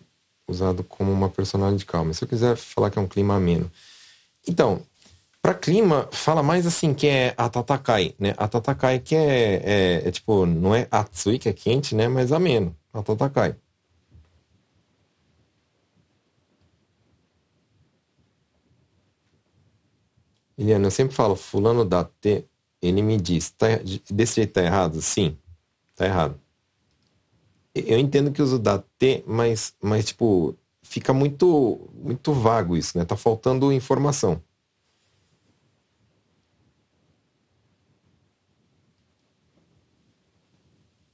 [0.48, 2.14] usado como uma personalidade calma.
[2.14, 3.70] Se eu quiser falar que é um clima ameno,
[4.48, 4.82] então,
[5.42, 8.34] para clima, fala mais assim que é atatakai, né?
[8.38, 12.08] Atatakai que é, é, é, tipo, não é atsui, que é quente, né?
[12.08, 13.56] Mas ameno, atatakai.
[20.58, 22.46] Eliana, eu sempre falo, fulano da T,
[22.82, 23.68] ele me diz, tá,
[24.10, 25.02] desse jeito tá errado?
[25.02, 25.38] Sim,
[25.96, 26.40] tá errado.
[27.76, 30.58] Eu entendo que uso da T, mas, mas tipo,
[30.88, 33.06] fica muito, muito vago isso, né?
[33.06, 34.42] Tá faltando informação.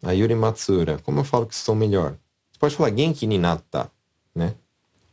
[0.01, 2.17] A Yuri Matsura, como eu falo que estou melhor?
[2.51, 3.89] Você pode falar Genki ni natta,
[4.35, 4.55] né?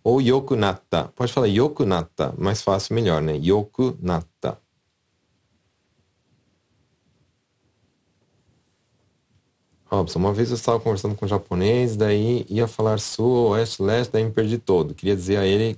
[0.03, 1.13] Ou Yoku natta.
[1.15, 3.37] Pode falar Yoku natta, mais fácil, melhor, né?
[3.37, 4.59] Yoku natta.
[9.91, 14.13] Robson, uma vez eu estava conversando com um japonês, daí ia falar sul, oeste, leste,
[14.13, 14.95] daí me perdi todo.
[14.95, 15.77] Queria dizer a ele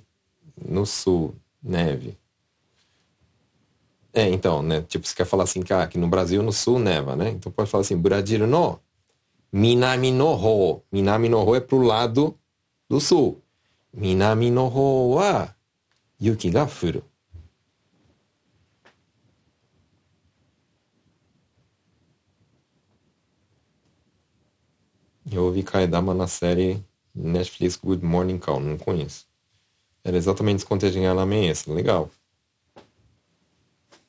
[0.63, 2.19] no sul, neve.
[4.13, 4.83] É, então, né?
[4.83, 7.31] Tipo, você quer falar assim que, ah, que no Brasil, no sul, neva, né?
[7.31, 8.79] Então pode falar assim, Brasil no
[9.51, 10.83] Minami no Ho.
[10.93, 12.39] Minami no Ho é pro lado
[12.89, 13.41] do sul.
[13.93, 15.55] Minami no Ho wa
[16.21, 17.03] yuki ga furu.
[25.33, 29.27] Eu ouvi Kaedama na série Netflix Good Morning Call, não conheço.
[30.05, 32.11] Era exatamente descontejar na esse, legal.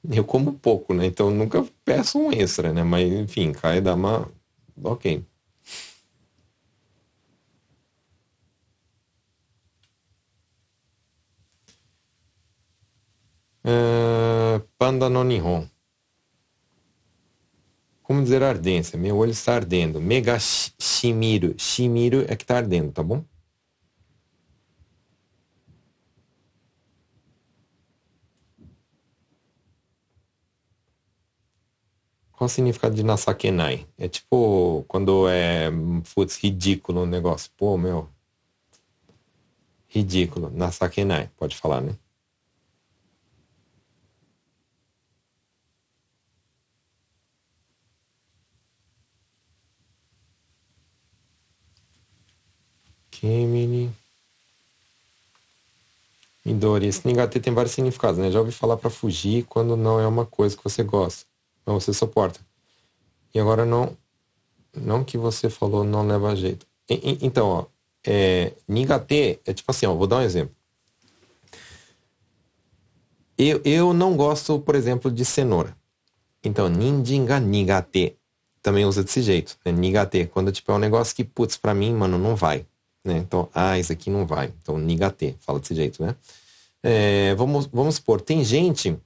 [0.10, 1.06] Eu como pouco, né?
[1.06, 2.84] Então nunca peço um extra, né?
[2.84, 4.30] Mas enfim, Kaedama,
[4.84, 5.24] ok.
[13.66, 15.73] Uh, Panda no Nihon.
[18.14, 18.96] Como dizer ardência?
[18.96, 20.00] Meu olho está ardendo.
[20.00, 21.56] Mega shimiru.
[21.58, 23.26] Shimiru é que está ardendo, tá bom?
[32.32, 33.88] Qual o significado de nasakenai?
[33.98, 35.72] É tipo quando é,
[36.14, 37.50] putz, ridículo o negócio.
[37.58, 38.08] Pô, meu.
[39.88, 40.52] Ridículo.
[40.52, 41.32] Nasakenai.
[41.36, 41.96] Pode falar, né?
[53.24, 53.90] Kemini.
[56.44, 56.88] Midori.
[56.88, 58.30] Esse Nigate tem vários significados, né?
[58.30, 61.26] Já ouvi falar para fugir quando não é uma coisa que você gosta,
[61.66, 62.42] mas você suporta.
[63.34, 63.96] E agora não,
[64.76, 66.68] não que você falou não leva jeito.
[66.90, 67.66] E, e, então, ó,
[68.06, 70.54] é, Nigate é tipo assim, ó, vou dar um exemplo.
[73.38, 75.74] Eu, eu não gosto, por exemplo, de cenoura.
[76.44, 78.18] Então, ninjinga nigate
[78.62, 79.72] também usa desse jeito, né?
[79.72, 82.66] Nigate, quando tipo é um negócio que, putz, pra mim, mano, não vai.
[83.04, 83.18] Né?
[83.18, 84.54] Então, ah, isso aqui não vai.
[84.62, 86.16] Então, nigate, fala desse jeito, né?
[86.82, 88.98] É, vamos, vamos supor, tem gente,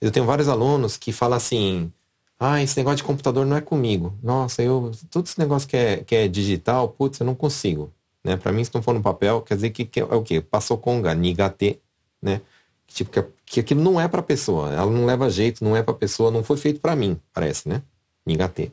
[0.00, 1.92] eu tenho vários alunos que falam assim,
[2.38, 4.14] ah, esse negócio de computador não é comigo.
[4.22, 7.92] Nossa, eu, todo esse negócio que é, que é digital, putz, eu não consigo.
[8.22, 8.36] Né?
[8.36, 10.40] Para mim, se não for no papel, quer dizer que, que é o quê?
[10.40, 11.80] Passou conga, nigate,
[12.20, 12.40] né?
[12.88, 15.94] Tipo, que, que aquilo não é para pessoa, ela não leva jeito, não é para
[15.94, 17.82] pessoa, não foi feito para mim, parece, né?
[18.24, 18.72] Nigate.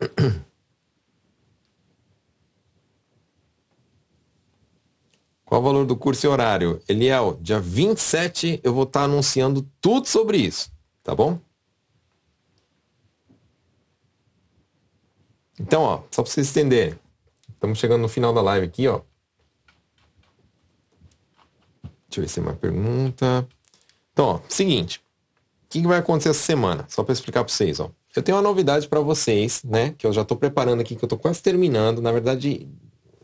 [5.50, 6.80] Qual o valor do curso e horário?
[6.88, 10.70] Eliel, dia 27 eu vou estar anunciando tudo sobre isso,
[11.02, 11.40] tá bom?
[15.58, 16.96] Então, ó, só para vocês entenderem.
[17.52, 19.00] Estamos chegando no final da live aqui, ó.
[21.82, 23.48] Deixa eu ver se tem uma pergunta.
[24.12, 24.98] Então, ó, seguinte.
[25.64, 26.86] O que, que vai acontecer essa semana?
[26.88, 27.90] Só para explicar para vocês, ó.
[28.14, 29.96] Eu tenho uma novidade para vocês, né?
[29.98, 32.00] Que eu já estou preparando aqui, que eu estou quase terminando.
[32.00, 32.68] Na verdade,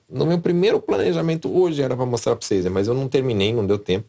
[0.09, 2.71] no meu primeiro planejamento hoje era para mostrar para vocês, né?
[2.71, 4.09] mas eu não terminei, não deu tempo.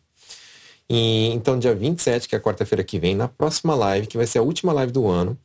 [0.89, 4.25] E então, dia 27, que é a quarta-feira que vem, na próxima live, que vai
[4.25, 5.37] ser a última live do ano,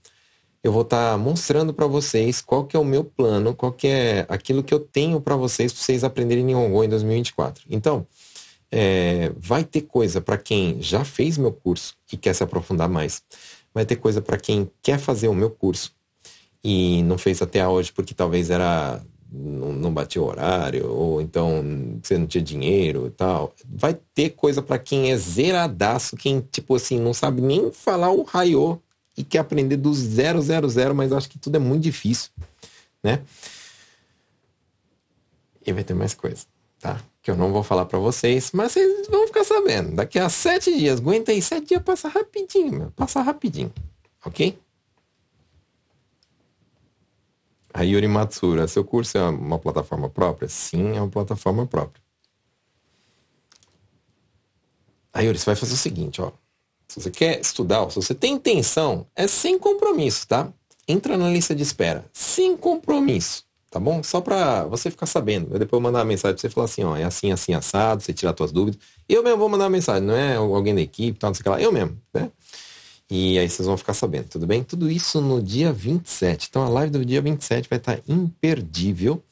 [0.63, 3.89] eu vou estar tá mostrando para vocês qual que é o meu plano, qual que
[3.89, 7.65] é aquilo que eu tenho para vocês, para vocês aprenderem Nihongo em 2024.
[7.69, 8.07] Então,
[8.71, 13.23] é, vai ter coisa para quem já fez meu curso e quer se aprofundar mais
[13.75, 15.95] vai ter coisa para quem quer fazer o meu curso
[16.63, 21.65] e não fez até hoje porque talvez era não, não batia horário ou então
[22.03, 23.55] você não tinha dinheiro e tal.
[23.67, 28.23] Vai ter coisa para quem é zeradaço, quem tipo assim não sabe nem falar o
[28.23, 28.81] raio
[29.17, 32.31] e quer aprender do zero, zero, zero, mas acho que tudo é muito difícil,
[33.03, 33.23] né?
[35.65, 36.45] E vai ter mais coisa,
[36.81, 37.01] tá?
[37.23, 39.95] Que eu não vou falar para vocês, mas vocês vão ficar sabendo.
[39.95, 42.91] Daqui a sete dias, aguenta aí, sete dias passa rapidinho, meu.
[42.91, 43.73] Passa rapidinho.
[44.25, 44.59] Ok?
[47.75, 50.49] A Yuri Matsura, seu curso é uma plataforma própria?
[50.49, 52.03] Sim, é uma plataforma própria.
[55.13, 56.33] Aí Yuri, você vai fazer o seguinte, ó.
[56.89, 60.53] Se você quer estudar, se você tem intenção, é sem compromisso, tá?
[60.87, 62.05] Entra na lista de espera.
[62.13, 64.03] Sem compromisso tá bom?
[64.03, 65.49] Só para você ficar sabendo.
[65.51, 68.13] Eu depois mandar uma mensagem para você falar assim, ó, é assim, assim, assado, você
[68.13, 68.79] tirar suas dúvidas.
[69.09, 71.45] Eu mesmo vou mandar uma mensagem, não é alguém da equipe, tal, não sei o
[71.45, 72.31] que lá, eu mesmo, né?
[73.11, 74.63] E aí vocês vão ficar sabendo, tudo bem?
[74.63, 76.49] Tudo isso no dia 27.
[76.49, 79.23] Então a live do dia 27 vai estar imperdível.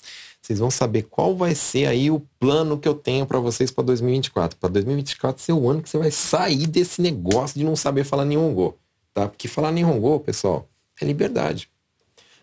[0.41, 3.85] Vocês vão saber qual vai ser aí o plano que eu tenho para vocês para
[3.85, 4.59] 2024.
[4.59, 8.25] Para 2024 ser o ano que você vai sair desse negócio de não saber falar
[8.25, 8.77] Nihongo,
[9.15, 9.29] tá?
[9.29, 10.69] Porque falar Nihongo, pessoal,
[11.01, 11.69] é liberdade.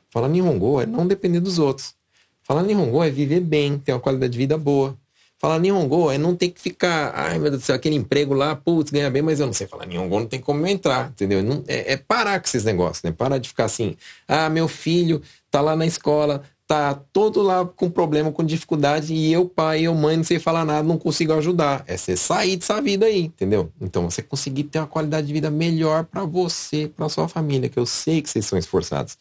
[0.09, 1.95] Falar Nihongo é não depender dos outros.
[2.43, 4.97] Falar Nihongo é viver bem, ter uma qualidade de vida boa.
[5.39, 8.55] Falar Nihongo é não ter que ficar, ai meu Deus do céu, aquele emprego lá,
[8.55, 11.43] putz, ganha bem, mas eu não sei falar Nihongo, não tem como entrar, entendeu?
[11.43, 13.11] Não, é, é, parar com esses negócios, né?
[13.11, 13.95] Parar de ficar assim,
[14.27, 15.21] ah, meu filho
[15.51, 19.93] tá lá na escola, tá todo lá com problema, com dificuldade, e eu, pai, eu,
[19.93, 21.83] mãe, não sei falar nada, não consigo ajudar.
[21.85, 23.71] É você sair dessa vida aí, entendeu?
[23.79, 27.77] Então você conseguir ter uma qualidade de vida melhor para você, para sua família, que
[27.77, 29.17] eu sei que vocês são esforçados.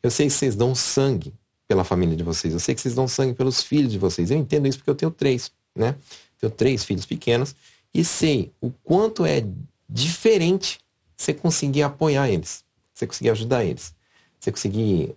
[0.00, 1.34] Eu sei que vocês dão sangue
[1.68, 2.52] pela família de vocês.
[2.54, 4.30] Eu sei que vocês dão sangue pelos filhos de vocês.
[4.30, 5.96] Eu entendo isso porque eu tenho três, né?
[6.38, 7.54] Tenho três filhos pequenos
[7.92, 9.44] e sei o quanto é
[9.88, 10.78] diferente
[11.16, 13.94] você conseguir apoiar eles, você conseguir ajudar eles,
[14.38, 15.16] você conseguir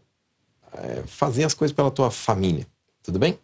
[0.74, 2.66] é, fazer as coisas pela tua família.
[3.04, 3.38] Tudo bem?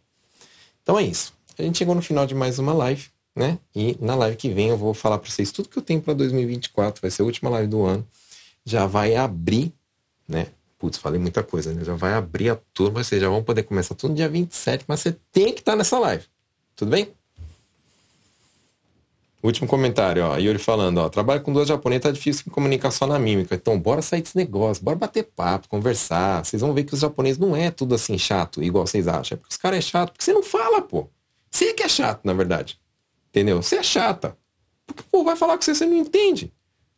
[0.81, 1.33] Então é isso.
[1.57, 3.59] A gente chegou no final de mais uma live, né?
[3.75, 6.13] E na live que vem eu vou falar para vocês tudo que eu tenho para
[6.13, 7.01] 2024.
[7.01, 8.07] Vai ser a última live do ano.
[8.63, 9.73] Já vai abrir,
[10.27, 10.47] né?
[10.77, 11.83] Putz, falei muita coisa, né?
[11.83, 14.99] Já vai abrir a turma, vocês já vão poder começar tudo no dia 27, mas
[14.99, 16.25] você tem que estar nessa live.
[16.75, 17.13] Tudo bem?
[19.45, 20.37] Último comentário, ó.
[20.37, 21.07] Yuri falando, ó.
[21.07, 23.53] Trabalho com duas japonesas, tá difícil comunicar só na mímica.
[23.53, 26.43] Então, bora sair desse negócio, bora bater papo, conversar.
[26.43, 29.35] Vocês vão ver que os japoneses não é tudo assim chato, igual vocês acham.
[29.35, 31.07] É porque os caras é chato, porque você não fala, pô.
[31.51, 32.79] Você é que é chato, na verdade.
[33.29, 33.61] Entendeu?
[33.61, 34.35] Você é chata.
[34.87, 36.51] Porque, pô, vai falar com você, você não entende.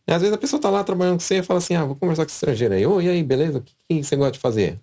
[0.08, 2.24] Às vezes a pessoa tá lá trabalhando com você e fala assim, ah, vou conversar
[2.24, 2.86] com esse estrangeiro aí.
[2.86, 3.58] Ô, e aí, beleza?
[3.60, 4.80] O que, que você gosta de fazer?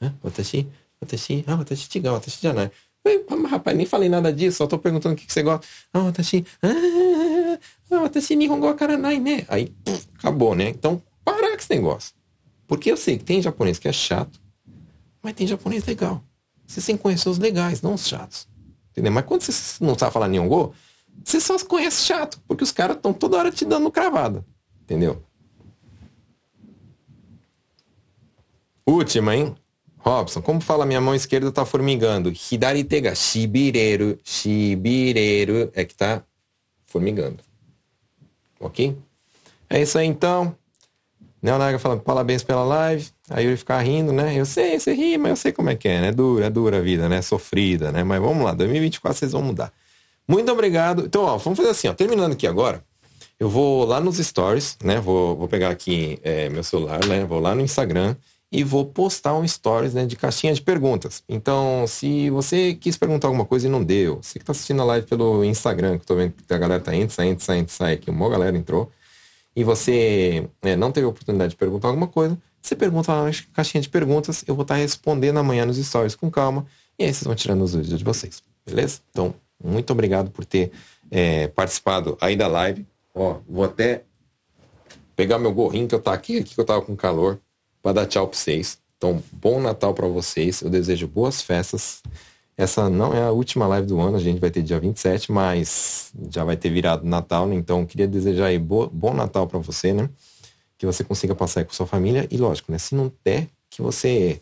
[0.00, 0.14] Hã?
[0.24, 0.66] Watashi?
[1.02, 1.44] Watashi?
[1.46, 2.70] Ah, watashi chiga, watashi janai.
[3.50, 5.66] Rapaz, nem falei nada disso, só tô perguntando o que, que você gosta.
[5.92, 6.46] Ah, watashi...
[6.62, 7.58] Ah,
[7.90, 9.44] ah watashi nihongo karanai, né?
[9.48, 10.70] Aí, puf, acabou, né?
[10.70, 12.14] Então, parar com esse negócio.
[12.66, 14.40] Porque eu sei que tem japonês que é chato,
[15.22, 16.22] mas tem japonês legal.
[16.66, 18.46] Você tem que conhecer os legais, não os chatos.
[18.90, 19.12] Entendeu?
[19.12, 20.74] Mas quando você não sabe falar Nihongo,
[21.24, 24.44] você só conhece chato, porque os caras estão toda hora te dando cravada.
[24.82, 25.22] Entendeu?
[28.86, 29.54] Última, hein?
[29.98, 32.32] Robson, como fala minha mão esquerda tá formigando?
[32.50, 36.22] Hidaritega, shibireiro, shibireiro, é que tá
[36.86, 37.42] formigando.
[38.58, 38.96] Ok?
[39.68, 40.56] É isso aí então.
[41.42, 43.08] Neonaga falando parabéns pela live.
[43.30, 44.34] Aí ele ficar rindo, né?
[44.34, 46.12] Eu sei, você ri, mas eu sei como é que é, né?
[46.12, 47.20] Dura, é dura a vida, né?
[47.20, 48.02] Sofrida, né?
[48.02, 49.72] Mas vamos lá, 2024 vocês vão mudar.
[50.28, 51.06] Muito obrigado.
[51.06, 51.94] Então, ó, vamos fazer assim, ó.
[51.94, 52.84] Terminando aqui agora,
[53.40, 55.00] eu vou lá nos stories, né?
[55.00, 57.24] Vou, vou pegar aqui é, meu celular, né?
[57.24, 58.14] Vou lá no Instagram
[58.50, 61.22] e vou postar um stories né, de caixinha de perguntas.
[61.28, 64.84] Então, se você quis perguntar alguma coisa e não deu, você que está assistindo a
[64.84, 67.94] live pelo Instagram, que eu tô vendo que a galera tá entrando, saindo, saindo, sai
[67.94, 68.90] aqui, uma galera entrou,
[69.54, 73.30] e você é, não teve a oportunidade de perguntar alguma coisa, você pergunta lá na
[73.52, 76.66] caixinha de perguntas, eu vou estar tá respondendo amanhã nos stories com calma,
[76.98, 79.00] e aí vocês vão tirando os vídeos de vocês, beleza?
[79.10, 80.72] Então, muito obrigado por ter
[81.10, 82.86] é, participado aí da live.
[83.14, 84.04] Ó, vou até
[85.16, 87.40] pegar meu gorrinho que eu tá aqui, aqui que eu tava com calor,
[87.82, 90.60] para dar tchau para vocês, Então, bom Natal para vocês.
[90.60, 92.02] Eu desejo boas festas.
[92.56, 96.12] Essa não é a última live do ano, a gente vai ter dia 27, mas
[96.28, 97.54] já vai ter virado Natal, né?
[97.54, 100.10] Então, queria desejar aí bo bom Natal para você, né?
[100.76, 102.78] Que você consiga passar com sua família e, lógico, né?
[102.78, 104.40] Se não der, que você,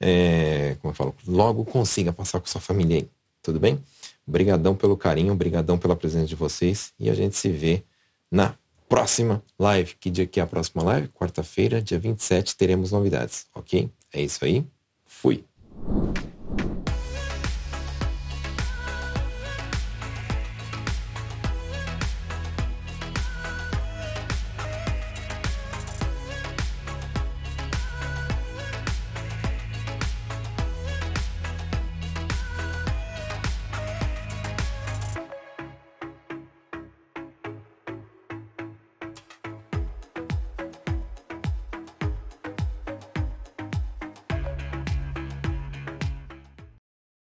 [0.00, 3.08] é, como eu falo, logo consiga passar com sua família aí.
[3.40, 3.80] Tudo bem?
[4.26, 7.84] Brigadão pelo carinho, brigadão pela presença de vocês e a gente se vê
[8.30, 8.54] na
[8.88, 9.94] próxima live.
[9.98, 11.08] Que dia que é a próxima live?
[11.08, 13.90] Quarta-feira, dia 27, teremos novidades, ok?
[14.12, 14.66] É isso aí.
[15.06, 15.44] Fui.